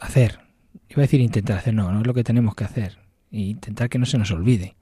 [0.01, 0.41] hacer,
[0.89, 2.99] iba a decir intentar hacer, no, no es lo que tenemos que hacer.
[3.31, 4.75] Y intentar que no se nos olvide.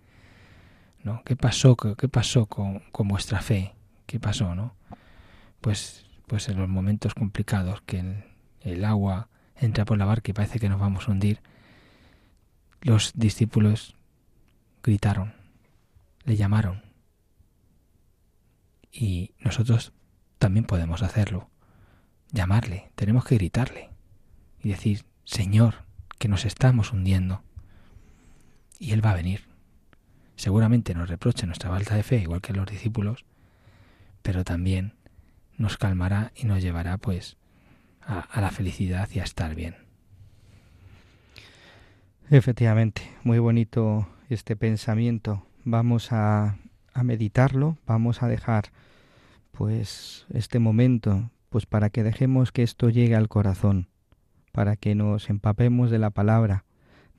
[1.04, 1.22] ¿no?
[1.24, 3.74] ¿Qué pasó, qué, pasó con, con, vuestra fe?
[4.06, 4.76] ¿Qué pasó, no?
[5.62, 8.24] Pues, pues en los momentos complicados que el,
[8.62, 11.42] el agua entra por la barca y parece que nos vamos a hundir,
[12.82, 13.96] los discípulos
[14.84, 15.34] gritaron,
[16.24, 16.84] le llamaron.
[18.92, 19.94] Y nosotros
[20.38, 21.50] también podemos hacerlo.
[22.34, 23.92] Llamarle, tenemos que gritarle
[24.62, 25.86] y decir, Señor,
[26.18, 27.44] que nos estamos hundiendo.
[28.80, 29.46] Y Él va a venir.
[30.36, 33.24] Seguramente nos reproche nuestra falta de fe, igual que los discípulos,
[34.24, 34.96] pero también
[35.58, 37.38] nos calmará y nos llevará pues
[38.02, 39.76] a, a la felicidad y a estar bien.
[42.32, 45.46] Efectivamente, muy bonito este pensamiento.
[45.66, 46.58] Vamos a,
[46.94, 48.72] a meditarlo, vamos a dejar
[49.52, 53.88] pues este momento pues para que dejemos que esto llegue al corazón
[54.52, 56.66] para que nos empapemos de la palabra,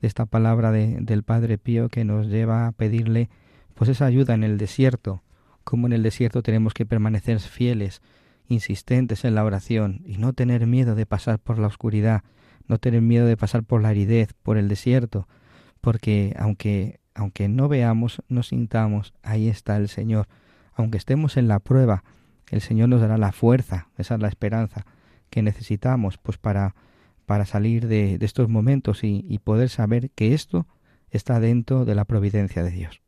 [0.01, 3.29] de esta palabra de, del Padre Pío que nos lleva a pedirle
[3.75, 5.23] pues esa ayuda en el desierto,
[5.63, 8.01] como en el desierto tenemos que permanecer fieles,
[8.49, 12.23] insistentes en la oración y no tener miedo de pasar por la oscuridad,
[12.67, 15.29] no tener miedo de pasar por la aridez, por el desierto,
[15.79, 20.27] porque aunque aunque no veamos, no sintamos, ahí está el Señor.
[20.73, 22.03] Aunque estemos en la prueba,
[22.51, 24.85] el Señor nos dará la fuerza, esa es la esperanza
[25.29, 26.75] que necesitamos pues para
[27.25, 30.67] para salir de, estos momentos y poder saber que esto
[31.09, 33.01] está dentro de la providencia de Dios.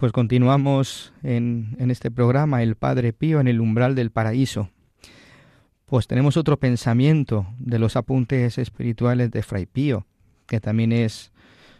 [0.00, 4.70] Pues continuamos en, en, este programa, El Padre Pío en el umbral del paraíso.
[5.84, 10.06] Pues tenemos otro pensamiento de los apuntes espirituales de Fray Pío,
[10.46, 11.32] que también es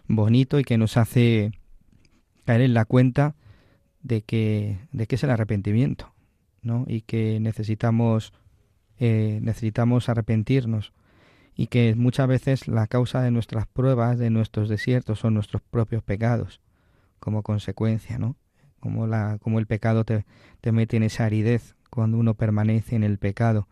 [0.06, 1.52] bonito y que nos hace
[2.44, 3.36] caer en la cuenta
[4.02, 6.12] de que, de que es el arrepentimiento,
[6.60, 6.84] ¿no?
[6.86, 8.34] Y que necesitamos,
[8.98, 10.92] eh, necesitamos arrepentirnos
[11.56, 16.02] y que muchas veces la causa de nuestras pruebas, de nuestros desiertos, son nuestros propios
[16.02, 16.60] pecados
[17.20, 18.36] como consecuencia, ¿no?
[18.80, 20.24] Como, la, como el pecado te,
[20.60, 23.68] te mete en esa aridez cuando uno permanece en el pecado.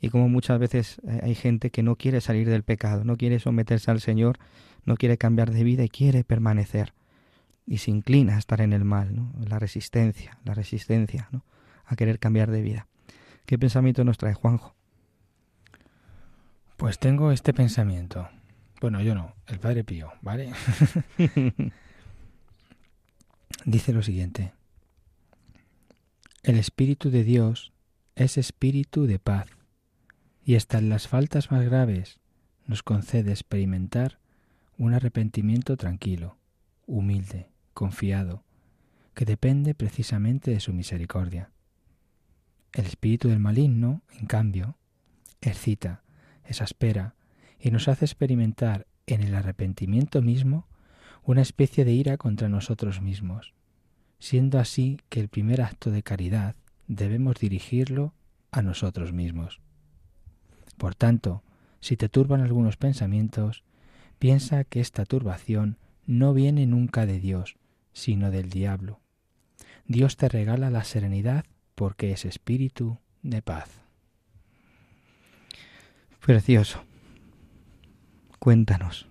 [0.00, 3.38] Y como muchas veces eh, hay gente que no quiere salir del pecado, no quiere
[3.38, 4.38] someterse al Señor,
[4.84, 6.94] no quiere cambiar de vida y quiere permanecer.
[7.66, 9.32] Y se inclina a estar en el mal, ¿no?
[9.46, 11.44] La resistencia, la resistencia, ¿no?
[11.84, 12.88] A querer cambiar de vida.
[13.46, 14.74] ¿Qué pensamiento nos trae Juanjo?
[16.76, 18.28] Pues tengo este pensamiento.
[18.80, 20.52] Bueno, yo no, el Padre Pío, ¿vale?
[23.64, 24.52] dice lo siguiente.
[26.42, 27.72] El Espíritu de Dios
[28.14, 29.48] es espíritu de paz,
[30.44, 32.18] y hasta en las faltas más graves
[32.66, 34.18] nos concede experimentar
[34.78, 36.38] un arrepentimiento tranquilo,
[36.86, 38.44] humilde, confiado,
[39.14, 41.50] que depende precisamente de su misericordia.
[42.72, 44.76] El espíritu del maligno, en cambio,
[45.40, 46.02] excita,
[46.44, 47.14] exaspera
[47.58, 50.66] y nos hace experimentar en el arrepentimiento mismo
[51.24, 53.54] una especie de ira contra nosotros mismos,
[54.18, 56.56] siendo así que el primer acto de caridad
[56.86, 58.14] debemos dirigirlo
[58.50, 59.60] a nosotros mismos.
[60.76, 61.42] Por tanto,
[61.80, 63.64] si te turban algunos pensamientos,
[64.18, 67.56] piensa que esta turbación no viene nunca de Dios,
[67.92, 69.00] sino del diablo.
[69.86, 73.68] Dios te regala la serenidad porque es espíritu de paz.
[76.20, 76.84] Precioso.
[78.38, 79.09] Cuéntanos.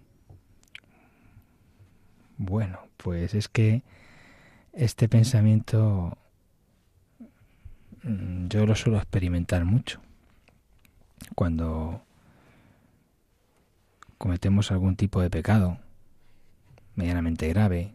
[2.40, 3.84] Bueno, pues es que
[4.72, 6.18] este pensamiento
[8.02, 10.00] mm, yo lo suelo experimentar mucho.
[11.36, 12.02] Cuando
[14.18, 15.80] cometemos algún tipo de pecado
[16.96, 17.94] medianamente grave,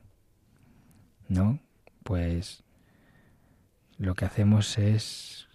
[1.29, 1.59] ¿no?
[2.03, 2.65] Pues
[3.97, 5.49] lo que hacemos es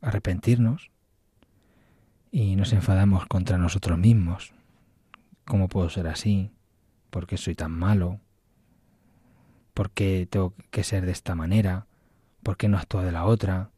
[0.00, 0.92] arrepentirnos
[2.30, 4.54] y nos enfadamos contra nosotros mismos.
[5.44, 6.52] ¿Cómo puedo ser así?
[7.10, 8.20] ¿Por qué soy tan malo?
[9.78, 11.86] ¿Por qué tengo que ser de esta manera?
[12.42, 13.70] ¿Por qué no actúo de la otra?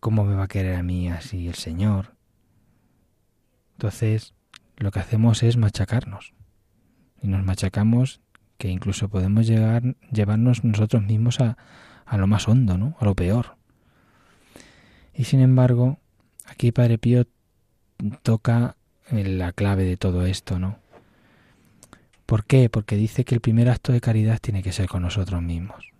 [0.00, 2.16] ¿Cómo me va a querer a mí así el Señor?
[3.74, 4.34] Entonces,
[4.76, 6.34] lo que hacemos es machacarnos.
[7.22, 8.20] Y nos machacamos
[8.58, 11.56] que incluso podemos llegar, llevarnos nosotros mismos a,
[12.04, 12.96] a lo más hondo, ¿no?
[12.98, 13.58] A lo peor.
[15.14, 16.00] Y sin embargo,
[16.44, 17.28] aquí Padre Pío
[18.24, 18.74] toca
[19.12, 20.80] la clave de todo esto, ¿no?
[22.26, 22.68] ¿Por qué?
[22.68, 25.92] Porque dice que el primer acto de caridad tiene que ser con nosotros mismos.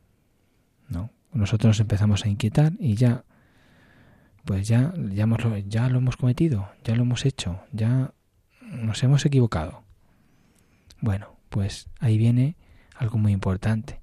[0.88, 1.10] ¿No?
[1.32, 3.24] Nosotros nos empezamos a inquietar y ya,
[4.44, 5.26] pues ya, ya,
[5.66, 8.12] ya lo hemos cometido, ya lo hemos hecho, ya
[8.60, 9.84] nos hemos equivocado.
[11.00, 12.56] Bueno, pues ahí viene
[12.96, 14.00] algo muy importante,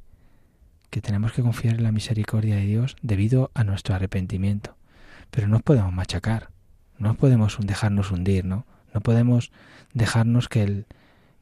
[0.89, 4.78] que tenemos que confiar en la misericordia de Dios debido a nuestro arrepentimiento.
[5.32, 6.51] Pero no podemos machacar,
[6.99, 8.65] no podemos dejarnos hundir, ¿no?
[8.93, 9.51] No podemos
[9.93, 10.86] dejarnos que el,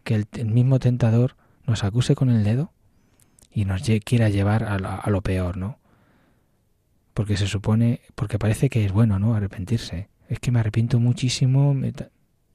[0.04, 1.36] que el, mismo tentador
[1.66, 2.74] nos acuse con el dedo
[3.52, 5.80] y nos quiera llevar a, lo peor, ¿no?
[7.14, 9.36] Porque se supone, porque parece que es bueno, ¿no?
[9.36, 10.10] Arrepentirse.
[10.30, 11.76] Es que me arrepiento muchísimo,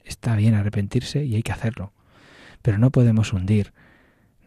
[0.03, 1.93] está bien arrepentirse y hay que hacerlo.
[2.61, 3.73] Pero no podemos hundir,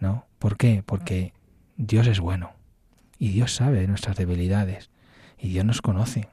[0.00, 0.26] ¿no?
[0.38, 0.82] ¿Por qué?
[0.84, 1.32] Porque
[1.76, 2.52] Dios es bueno
[3.18, 4.90] y Dios sabe nuestras debilidades
[5.38, 6.28] y Dios nos conoce.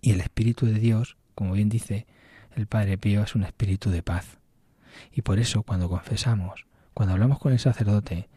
[0.00, 2.06] Y el Espíritu de Dios, como bien dice
[2.56, 4.39] el Padre Pío, es un espíritu de paz.
[5.12, 8.28] Y por eso cuando confesamos, cuando hablamos con el sacerdote,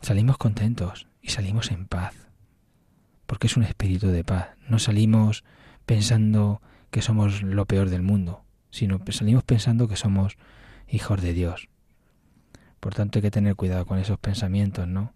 [0.00, 2.14] salimos contentos y salimos en paz,
[3.26, 4.48] porque es un espíritu de paz.
[4.68, 5.44] No salimos
[5.86, 6.60] pensando
[6.90, 10.36] que somos lo peor del mundo, sino salimos pensando que somos
[10.88, 11.68] hijos de Dios.
[12.80, 15.12] Por tanto hay que tener cuidado con esos pensamientos, ¿no?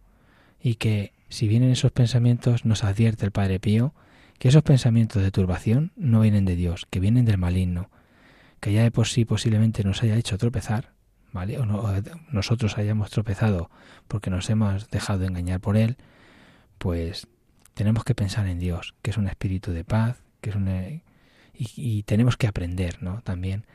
[0.61, 3.93] Y que si vienen esos pensamientos nos advierte el Padre Pío
[4.39, 7.91] que esos pensamientos de turbación no vienen de Dios, que vienen del maligno,
[8.67, 10.91] que ya de por sí posiblemente nos haya hecho tropezar,
[11.33, 11.57] ¿vale?
[11.57, 11.67] O,
[12.33, 13.71] nosotros hayamos tropezado
[14.09, 15.97] porque nos hemos dejado engañar por él,
[16.79, 17.29] pues
[17.75, 20.69] tenemos que pensar en Dios, que es un espíritu de paz, que es un
[21.55, 23.21] y, y, tenemos que aprender, ¿no?
[23.23, 23.67] También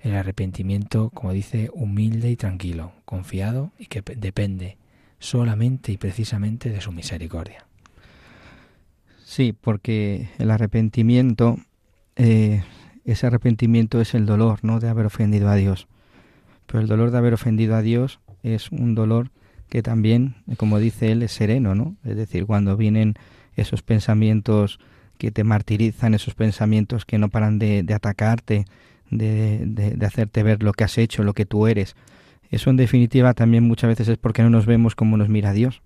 [0.00, 4.76] el arrepentimiento, como dice, humilde y tranquilo, confiado y que depende
[5.20, 7.64] solamente y precisamente de su misericordia.
[9.24, 11.58] Sí, porque el arrepentimiento
[12.16, 12.64] eh,
[13.04, 14.80] ese arrepentimiento es el dolor, ¿no?
[14.80, 15.88] De haber ofendido a Dios.
[16.66, 19.30] Pero el dolor de haber ofendido a Dios es un dolor
[19.68, 21.96] que también, como dice él, es sereno, ¿no?
[22.04, 23.14] Es decir, cuando vienen
[23.56, 24.78] esos pensamientos
[25.18, 28.66] que te martirizan, esos pensamientos que no paran de, atacarte,
[29.10, 31.96] de, de, hacerte ver lo que has hecho, lo que tú eres.
[32.50, 35.80] Eso en definitiva también muchas veces es porque no nos vemos como nos mira Dios.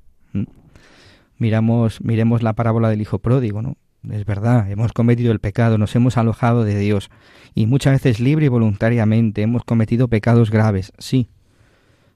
[1.38, 3.76] Miramos, miremos la parábola del hijo pródigo, ¿no?
[4.10, 7.10] Es verdad, hemos cometido el pecado, nos hemos alojado de Dios
[7.54, 11.28] y muchas veces libre y voluntariamente hemos cometido pecados graves, sí.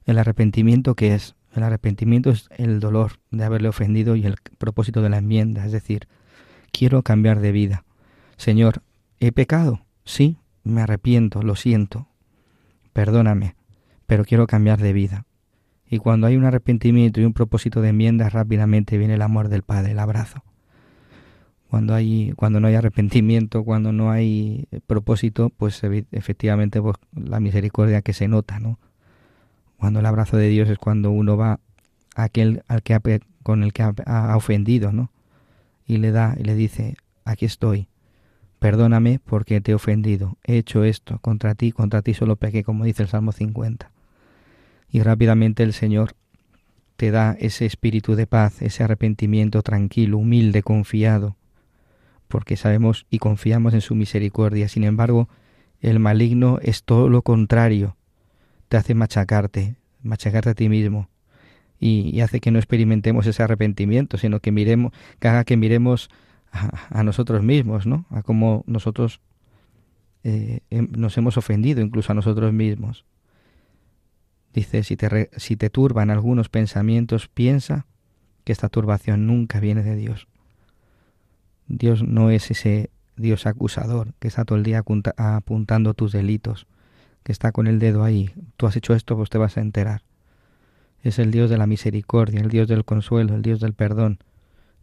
[0.05, 5.03] El arrepentimiento que es, el arrepentimiento es el dolor de haberle ofendido y el propósito
[5.03, 6.07] de la enmienda, es decir,
[6.73, 7.85] quiero cambiar de vida.
[8.37, 8.83] Señor,
[9.19, 9.85] ¿he pecado?
[10.05, 12.09] Sí, me arrepiento, lo siento.
[12.93, 13.57] Perdóname,
[14.07, 15.27] pero quiero cambiar de vida.
[15.89, 19.63] Y cuando hay un arrepentimiento y un propósito de enmienda, rápidamente viene el amor del
[19.63, 20.45] Padre, el abrazo.
[21.71, 28.03] Cuando, hay, cuando no hay arrepentimiento, cuando no hay propósito, pues efectivamente pues, la misericordia
[28.03, 28.79] que se nota, ¿no?
[29.77, 31.61] Cuando el abrazo de Dios es cuando uno va
[32.17, 35.13] a aquel al que con el que ha, ofendido, ¿no?
[35.87, 37.89] Y le da y le dice, aquí estoy,
[38.59, 42.85] perdóname porque te he ofendido, he hecho esto contra ti, contra ti solo pequé, como
[42.85, 43.91] dice el Salmo 50
[44.91, 46.15] y rápidamente el Señor
[46.97, 51.37] te da ese espíritu de paz, ese arrepentimiento tranquilo, humilde, confiado,
[52.31, 54.69] porque sabemos y confiamos en su misericordia.
[54.69, 55.29] Sin embargo,
[55.81, 57.97] el maligno es todo lo contrario,
[58.69, 61.11] te hace machacarte, machacarte a ti mismo,
[61.79, 66.11] y, hace que no experimentemos ese arrepentimiento, sino que miremos, que haga que miremos
[66.53, 68.05] a, nosotros mismos, ¿no?
[68.11, 69.21] A cómo nosotros
[70.23, 73.07] eh, nos hemos ofendido, incluso a nosotros mismos.
[74.53, 77.87] Dice, si te, si te turban algunos pensamientos, piensa
[78.45, 80.29] que esta turbación nunca viene de Dios.
[81.71, 84.83] Dios no es ese Dios acusador que está todo el día
[85.17, 86.67] apuntando tus delitos,
[87.23, 88.31] que está con el dedo ahí.
[88.57, 90.03] Tú has hecho esto, pues te vas a enterar.
[91.03, 94.19] Es el Dios de la misericordia, el Dios del consuelo, el Dios del perdón,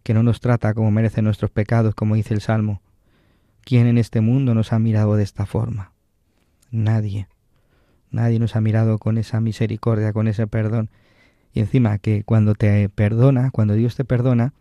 [0.03, 2.81] que no nos trata como merecen nuestros pecados, como dice el Salmo.
[3.63, 5.91] ¿Quién en este mundo nos ha mirado de esta forma?
[6.71, 7.27] Nadie.
[8.11, 10.89] Nadie nos ha mirado con esa misericordia, con ese perdón.
[11.53, 14.53] Y encima que cuando te perdona, cuando Dios te perdona,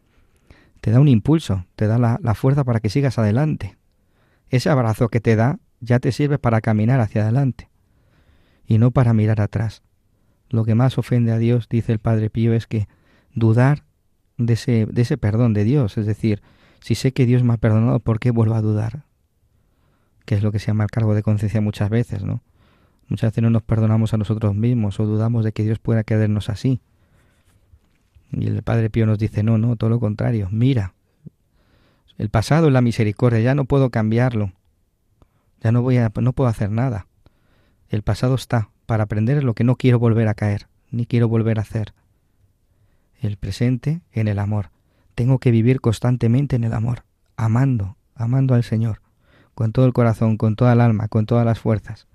[0.80, 3.76] te da un impulso, te da la, fuerza para que sigas adelante.
[4.48, 7.68] Ese abrazo que te da ya te sirve para caminar hacia adelante
[8.66, 9.82] y no para mirar atrás.
[10.48, 12.88] Lo que más ofende a Dios, dice el Padre Pío, es que
[13.34, 13.84] dudar
[14.38, 15.98] de ese, de ese perdón de Dios.
[15.98, 16.42] Es decir,
[16.80, 19.04] si sé que Dios me ha perdonado, ¿por qué vuelvo a dudar?
[20.24, 22.42] Que es lo que se llama el cargo de conciencia muchas veces, ¿no?
[23.08, 26.48] Muchas veces no nos perdonamos a nosotros mismos o dudamos de que Dios pueda querernos
[26.48, 26.80] así.
[28.32, 30.94] Y el Padre Pío nos dice, no, no, todo lo contrario, mira,
[32.18, 34.52] el pasado es la misericordia, ya no puedo cambiarlo,
[35.60, 37.06] ya no voy a, no puedo hacer nada.
[37.88, 41.58] El pasado está para aprender lo que no quiero volver a caer, ni quiero volver
[41.58, 41.94] a hacer.
[43.20, 44.70] El presente en el amor.
[45.14, 47.04] Tengo que vivir constantemente en el amor,
[47.36, 49.00] amando, amando al Señor,
[49.54, 52.06] con todo el corazón, con toda el alma, con todas las fuerzas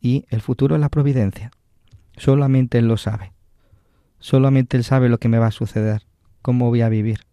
[0.00, 1.50] y el futuro es la providencia.
[2.16, 3.32] Solamente Él lo sabe.
[4.20, 6.06] Solamente Él sabe lo que me va a suceder,
[6.42, 7.26] cómo voy a vivir.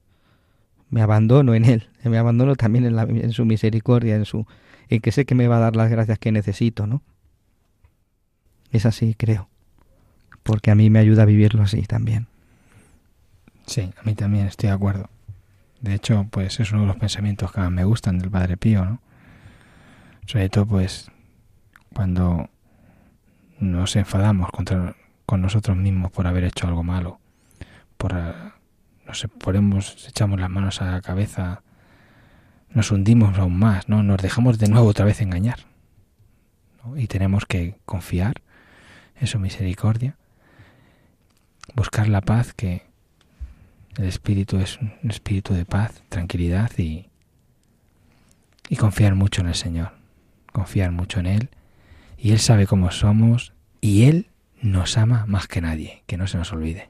[0.90, 4.48] Me abandono en Él, me abandono también en, en su misericordia, en su,
[4.90, 7.02] en que sé que me va a dar las gracias que necesito, ¿no?
[8.72, 9.50] Es así, creo,
[10.44, 12.28] porque a mí me ayuda a vivirlo así también.
[13.66, 15.10] Sí, a mí también estoy de acuerdo.
[15.82, 18.84] De hecho, pues es uno de los pensamientos que más me gustan del Padre Pío,
[18.86, 19.02] ¿no?
[20.26, 21.12] Sobre todo, pues,
[21.94, 22.50] cuando
[23.60, 24.96] nos enfadamos contra,
[25.28, 27.20] con nosotros mismos por haber hecho algo malo,
[27.98, 28.16] por
[29.06, 31.62] nos ponemos, echamos las manos a la cabeza,
[32.72, 34.04] nos hundimos aún más, ¿no?
[34.04, 35.60] Nos dejamos de nuevo otra vez engañar.
[36.96, 38.42] Y tenemos que confiar
[39.20, 40.16] en su misericordia,
[41.76, 42.86] buscar la paz, que
[43.98, 47.10] el espíritu es un espíritu de paz, tranquilidad y,
[48.70, 49.92] y confiar mucho en el Señor,
[50.54, 51.50] confiar mucho en Él
[52.18, 53.52] y Él sabe cómo somos
[53.82, 54.27] y Él
[54.62, 56.90] nos ama más que nadie, que no se nos olvide.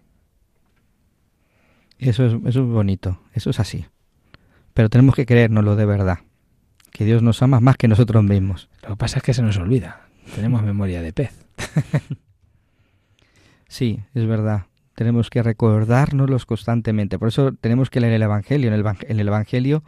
[1.99, 3.86] Eso es, eso es bonito, eso es así.
[4.74, 6.20] Pero tenemos que creérnoslo de verdad,
[6.91, 8.70] que Dios nos ama más que nosotros mismos.
[8.84, 11.45] Lo que pasa es que se nos olvida, tenemos memoria de pez.
[13.68, 14.65] sí, es verdad.
[14.95, 17.20] Tenemos que recordárnoslos constantemente.
[17.20, 18.68] Por eso tenemos que leer el Evangelio.
[18.68, 19.84] En el, en el Evangelio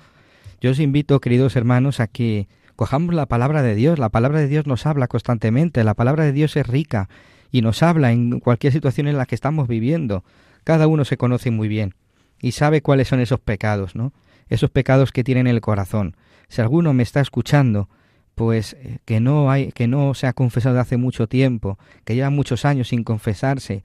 [0.62, 2.48] yo os invito, queridos hermanos, a que
[2.80, 6.32] Cojamos la palabra de Dios, la palabra de Dios nos habla constantemente, la palabra de
[6.32, 7.10] Dios es rica
[7.52, 10.24] y nos habla en cualquier situación en la que estamos viviendo.
[10.64, 11.96] Cada uno se conoce muy bien
[12.42, 14.14] y sabe cuáles son esos pecados, ¿no?
[14.48, 16.16] Esos pecados que tienen el corazón.
[16.48, 17.90] Si alguno me está escuchando,
[18.36, 22.30] pues eh, que no hay que no se ha confesado hace mucho tiempo, que lleva
[22.30, 23.84] muchos años sin confesarse,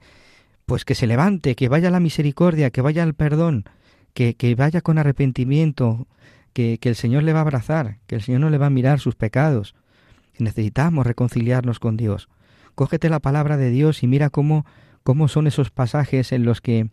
[0.65, 3.65] pues que se levante, que vaya a la misericordia, que vaya al perdón,
[4.13, 6.07] que, que vaya con arrepentimiento,
[6.53, 8.71] que, que, el Señor le va a abrazar, que el Señor no le va a
[8.71, 9.75] mirar sus pecados.
[10.37, 12.29] Necesitamos reconciliarnos con Dios.
[12.75, 14.65] Cógete la palabra de Dios y mira cómo,
[15.03, 16.89] cómo son esos pasajes en los que,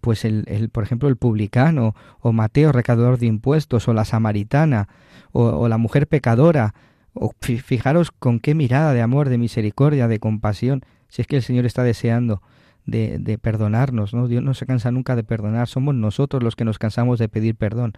[0.00, 4.88] pues el, por ejemplo, el publicano, o Mateo, recaudador de impuestos, o la samaritana,
[5.32, 6.74] o, o la mujer pecadora,
[7.14, 11.42] o fijaros con qué mirada de amor, de misericordia, de compasión, si es que el
[11.42, 12.42] Señor está deseando
[12.86, 14.28] de, de, perdonarnos, ¿no?
[14.28, 17.54] Dios no se cansa nunca de perdonar, somos nosotros los que nos cansamos de pedir
[17.54, 17.92] perdón.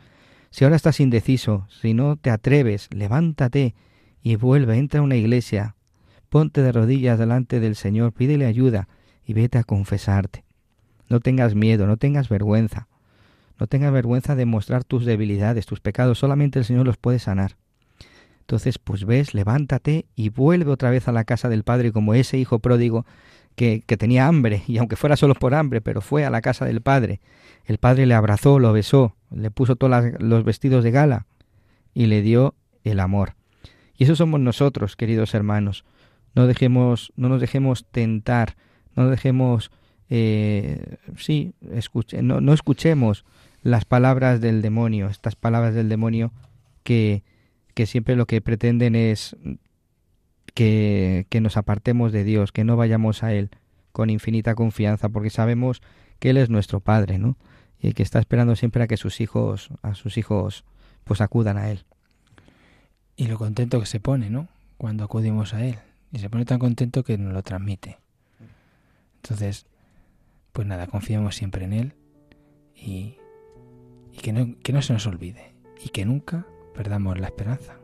[0.50, 3.74] Si ahora estás indeciso, si no te atreves, levántate
[4.22, 5.74] y vuelve, entra a una iglesia,
[6.34, 8.88] ponte de rodillas delante del Señor, pídele ayuda
[9.24, 10.42] y vete a confesarte.
[11.08, 12.88] No tengas miedo, no tengas vergüenza.
[13.60, 17.54] No tengas vergüenza de mostrar tus debilidades, tus pecados, solamente el Señor los puede sanar.
[18.40, 22.36] Entonces, pues ves, levántate y vuelve otra vez a la casa del Padre como ese
[22.36, 23.06] hijo pródigo
[23.54, 26.64] que, que, tenía hambre, y aunque fuera solo por hambre, pero fue a la casa
[26.64, 27.20] del Padre.
[27.64, 31.26] El Padre le abrazó, lo besó, le puso todos los vestidos de gala
[31.94, 33.36] y le dio el amor.
[33.96, 35.84] Y eso somos nosotros, queridos hermanos.
[36.34, 38.56] No dejemos, no nos dejemos tentar,
[38.96, 39.70] no dejemos,
[40.10, 43.24] eh, sí, escuche, no, no escuchemos
[43.62, 46.32] las palabras del demonio, estas palabras del demonio
[46.82, 47.22] que,
[47.74, 49.36] que siempre lo que pretenden es
[50.54, 53.50] que, que nos apartemos de Dios, que no vayamos a Él
[53.92, 55.80] con infinita confianza, porque sabemos
[56.18, 57.36] que Él es nuestro Padre, ¿no?
[57.80, 60.64] Y que está esperando siempre a que sus hijos, a sus hijos,
[61.04, 61.84] pues acudan a Él.
[63.16, 64.48] Y lo contento que se pone, ¿no?
[64.78, 65.78] Cuando acudimos a Él.
[66.14, 67.98] Y se pone tan contento que nos lo transmite.
[69.16, 69.66] Entonces,
[70.52, 71.94] pues nada, confiamos siempre en Él
[72.76, 73.16] y,
[74.12, 77.80] y que, no, que no se nos olvide y que nunca perdamos la esperanza.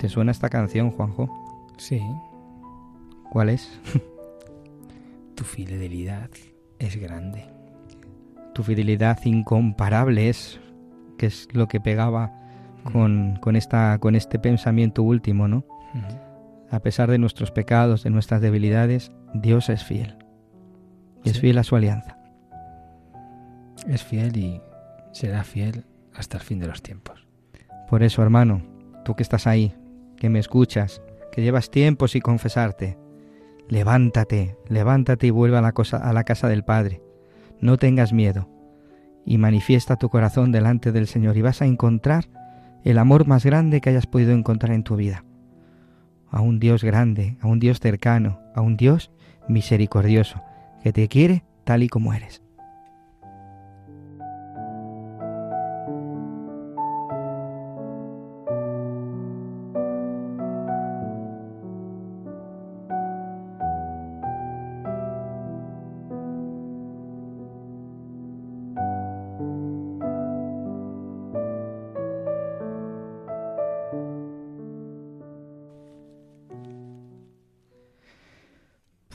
[0.00, 1.28] ¿Te suena esta canción, Juanjo?
[1.76, 2.00] Sí.
[3.30, 3.78] ¿Cuál es?
[5.34, 6.30] tu fidelidad
[6.78, 7.44] es grande.
[8.54, 10.58] Tu fidelidad incomparable es,
[11.18, 12.32] que es lo que pegaba
[12.90, 15.66] con, con, esta, con este pensamiento último, ¿no?
[15.92, 16.20] Uh -huh.
[16.70, 20.16] A pesar de nuestros pecados, de nuestras debilidades, Dios es fiel.
[21.24, 21.40] Es sí.
[21.40, 22.16] fiel a su alianza.
[23.86, 24.62] Es fiel y
[25.12, 25.84] será fiel
[26.14, 27.28] hasta el fin de los tiempos.
[27.90, 28.62] Por eso, hermano,
[29.04, 29.74] tú que estás ahí,
[30.20, 31.02] que me escuchas,
[31.32, 32.96] que llevas tiempo sin confesarte,
[33.68, 37.02] levántate, levántate y vuelve la, cosa, a la casa del Padre.
[37.60, 38.48] No tengas miedo
[39.24, 42.28] y manifiesta tu corazón delante del Señor y vas a encontrar
[42.84, 45.24] el amor más grande que hayas podido encontrar en tu vida.
[46.30, 49.10] A un Dios grande, a un Dios cercano, a un Dios
[49.48, 50.42] misericordioso,
[50.82, 52.42] que te quiere tal y como eres.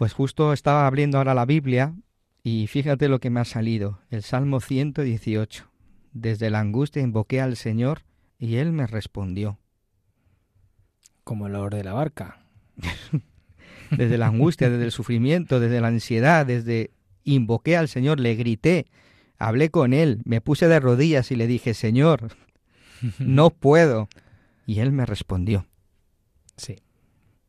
[0.05, 1.95] Pues justo estaba abriendo ahora la Biblia
[2.43, 5.67] y fíjate lo que me ha salido, el Salmo 118.
[6.13, 8.03] Desde la angustia invoqué al Señor
[8.37, 9.57] y Él me respondió.
[11.23, 12.45] Como el olor de la barca.
[13.89, 16.91] desde la angustia, desde el sufrimiento, desde la ansiedad, desde
[17.23, 18.85] invoqué al Señor, le grité,
[19.39, 22.35] hablé con Él, me puse de rodillas y le dije, Señor,
[23.17, 24.07] no puedo.
[24.67, 25.65] Y Él me respondió.
[26.57, 26.75] Sí.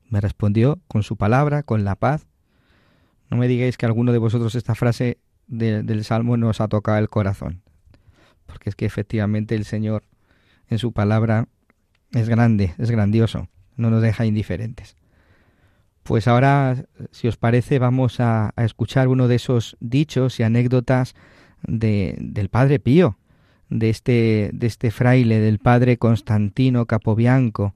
[0.09, 2.26] Me respondió con su palabra, con la paz.
[3.31, 7.09] No me digáis que alguno de vosotros esta frase del Salmo nos ha tocado el
[7.09, 7.63] corazón,
[8.47, 10.05] porque es que efectivamente el Señor
[10.69, 11.49] en su palabra
[12.13, 14.97] es grande, es grandioso, no nos deja indiferentes.
[16.03, 21.15] Pues ahora, si os parece, vamos a, escuchar uno de esos dichos y anécdotas
[21.67, 23.19] de, del Padre Pío,
[23.69, 27.75] de este, de este fraile, del Padre Constantino Capobianco,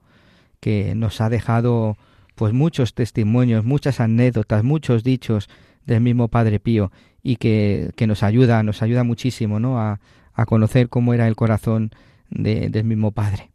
[0.61, 1.97] que nos ha dejado
[2.41, 5.47] pues muchos testimonios, muchas anécdotas, muchos dichos
[5.85, 9.79] del mismo Padre Pío y que, que nos ayuda, nos ayuda muchísimo ¿no?
[9.79, 9.99] a,
[10.33, 11.91] a conocer cómo era el corazón
[12.31, 13.51] de, del mismo Padre.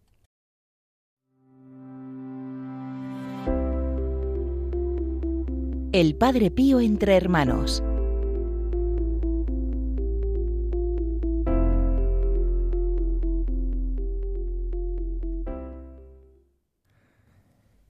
[5.91, 7.83] El Padre Pío entre hermanos.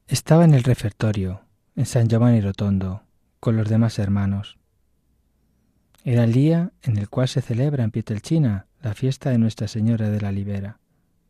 [0.08, 1.40] Estaba en el refectorio,
[1.74, 3.02] en San Giovanni Rotondo,
[3.40, 4.56] con los demás hermanos.
[6.04, 10.08] Era el día en el cual se celebra en Pietelchina la fiesta de Nuestra Señora
[10.08, 10.78] de la Libera,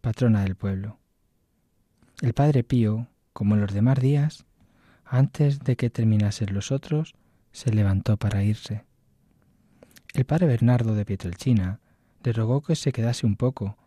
[0.03, 0.99] patrona del pueblo.
[2.21, 4.45] El Padre Pío, como los demás días,
[5.07, 7.15] antes de que terminasen los otros,
[7.53, 8.85] se levantó para irse.
[10.13, 11.81] El padre Bernardo de Pietrelchina
[12.23, 13.79] le rogó que se quedase un poco,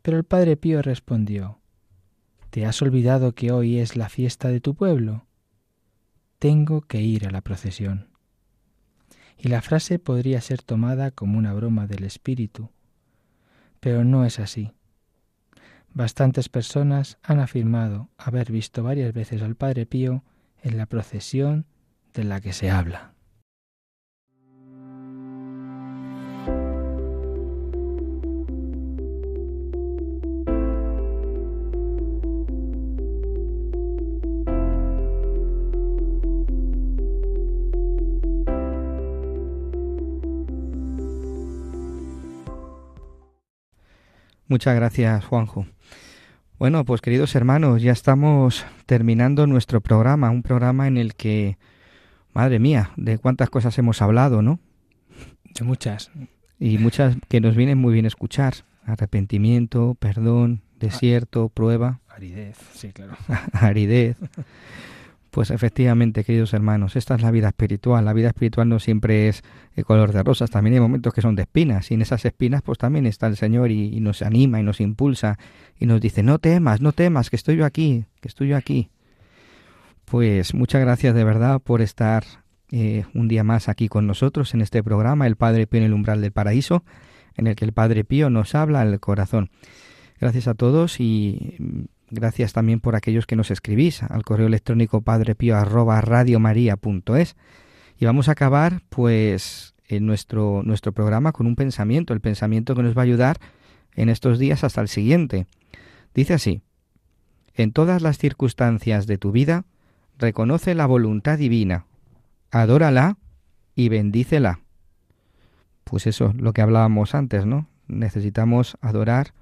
[0.00, 1.58] pero el padre Pío respondió
[2.54, 5.26] ¿Te has olvidado que hoy es la fiesta de tu pueblo?
[6.38, 8.10] Tengo que ir a la procesión.
[9.36, 12.70] Y la frase podría ser tomada como una broma del espíritu,
[13.80, 14.70] pero no es así.
[15.94, 20.22] Bastantes personas han afirmado haber visto varias veces al Padre Pío
[20.62, 21.66] en la procesión
[22.12, 23.13] de la que se habla.
[44.48, 45.66] Muchas gracias, Juanjo.
[46.58, 51.58] Bueno, pues queridos hermanos, ya estamos terminando nuestro programa, un programa en el que,
[52.32, 54.60] madre mía, de cuántas cosas hemos hablado, ¿no?
[55.54, 56.10] De muchas.
[56.58, 58.54] Y muchas que nos vienen muy bien escuchar.
[58.86, 62.00] Arrepentimiento, perdón, desierto, prueba.
[62.08, 63.16] Aridez, sí, claro.
[63.52, 64.16] Aridez.
[65.34, 68.04] Pues efectivamente, queridos hermanos, esta es la vida espiritual.
[68.04, 69.42] La vida espiritual no siempre es
[69.74, 72.62] el color de rosas, también hay momentos que son de espinas, y en esas espinas
[72.62, 75.36] pues también está el Señor y, nos anima y nos impulsa
[75.76, 78.90] y nos dice, no temas, no temas, que estoy yo aquí, que estoy yo aquí.
[80.04, 82.22] Pues muchas gracias de verdad por estar
[82.70, 85.94] eh, un día más aquí con nosotros en este programa, El Padre Pío en el
[85.94, 86.84] umbral del paraíso,
[87.36, 89.50] en el que el Padre Pío nos habla al corazón.
[90.20, 91.56] Gracias a todos y
[92.14, 95.56] Gracias también por aquellos que nos escribís al correo electrónico padrepío.
[97.98, 102.84] Y vamos a acabar pues en nuestro, nuestro programa con un pensamiento, el pensamiento que
[102.84, 103.38] nos va a ayudar
[103.96, 105.48] en estos días hasta el siguiente.
[106.14, 106.62] Dice así,
[107.52, 109.64] en todas las circunstancias de tu vida,
[110.16, 111.86] reconoce la voluntad divina,
[112.52, 113.18] adórala
[113.74, 114.60] y bendícela.
[115.82, 117.66] Pues eso, lo que hablábamos antes, ¿no?
[117.88, 119.34] Necesitamos adorar,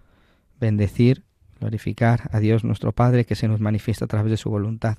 [0.58, 1.24] bendecir
[1.62, 4.98] glorificar a Dios nuestro Padre que se nos manifiesta a través de su voluntad.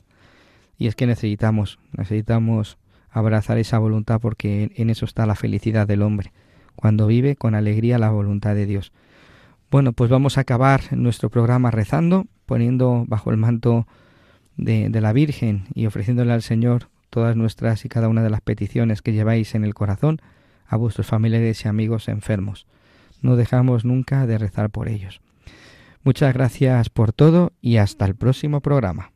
[0.77, 2.77] Y es que necesitamos, necesitamos
[3.11, 6.31] abrazar esa voluntad porque en eso está la felicidad del hombre,
[6.75, 8.91] cuando vive con alegría la voluntad de Dios.
[9.69, 13.87] Bueno, pues vamos a acabar nuestro programa rezando, poniendo bajo el manto
[14.57, 18.41] de, de, la Virgen y ofreciéndole al Señor todas nuestras y cada una de las
[18.41, 20.21] peticiones que lleváis en el corazón
[20.65, 22.67] a vuestros familiares y amigos enfermos.
[23.21, 25.21] No dejamos nunca de rezar por ellos.
[26.05, 29.13] Muchas gracias por todo y hasta el próximo programa.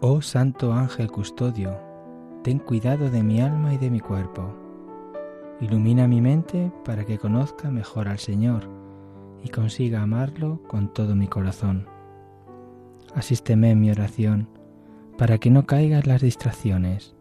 [0.00, 1.78] Oh Santo Ángel Custodio,
[2.42, 4.61] ten cuidado de mi alma y de mi cuerpo
[5.62, 8.68] Ilumina mi mente para que conozca mejor al Señor
[9.44, 11.86] y consiga amarlo con todo mi corazón.
[13.14, 14.48] Asísteme en mi oración
[15.16, 17.14] para que no caiga en las distracciones,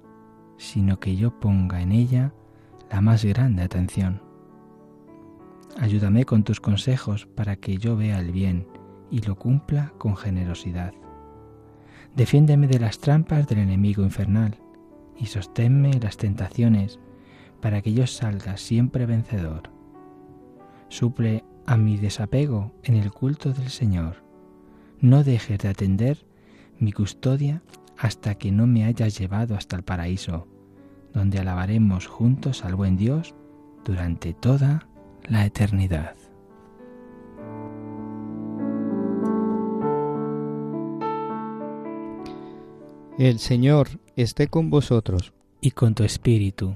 [0.58, 2.34] sino que yo ponga en ella
[2.90, 4.24] la más grande atención.
[5.80, 8.66] Ayúdame con tus consejos para que yo vea el bien
[9.12, 10.96] y lo cumpla con generosidad.
[12.16, 14.58] Defiéndeme de las trampas del enemigo infernal
[15.16, 17.00] y sosténme las tentaciones
[17.62, 19.70] para que yo salga siempre vencedor.
[20.90, 24.24] Suple a mi desapego en el culto del Señor.
[25.00, 26.26] No dejes de atender
[26.80, 27.62] mi custodia
[27.98, 30.48] hasta que no me hayas llevado hasta el paraíso,
[31.14, 33.36] donde alabaremos juntos al buen Dios
[33.86, 34.88] durante toda
[35.28, 36.16] la eternidad.
[43.18, 45.34] El Señor esté con vosotros.
[45.62, 46.76] Y con tu espíritu.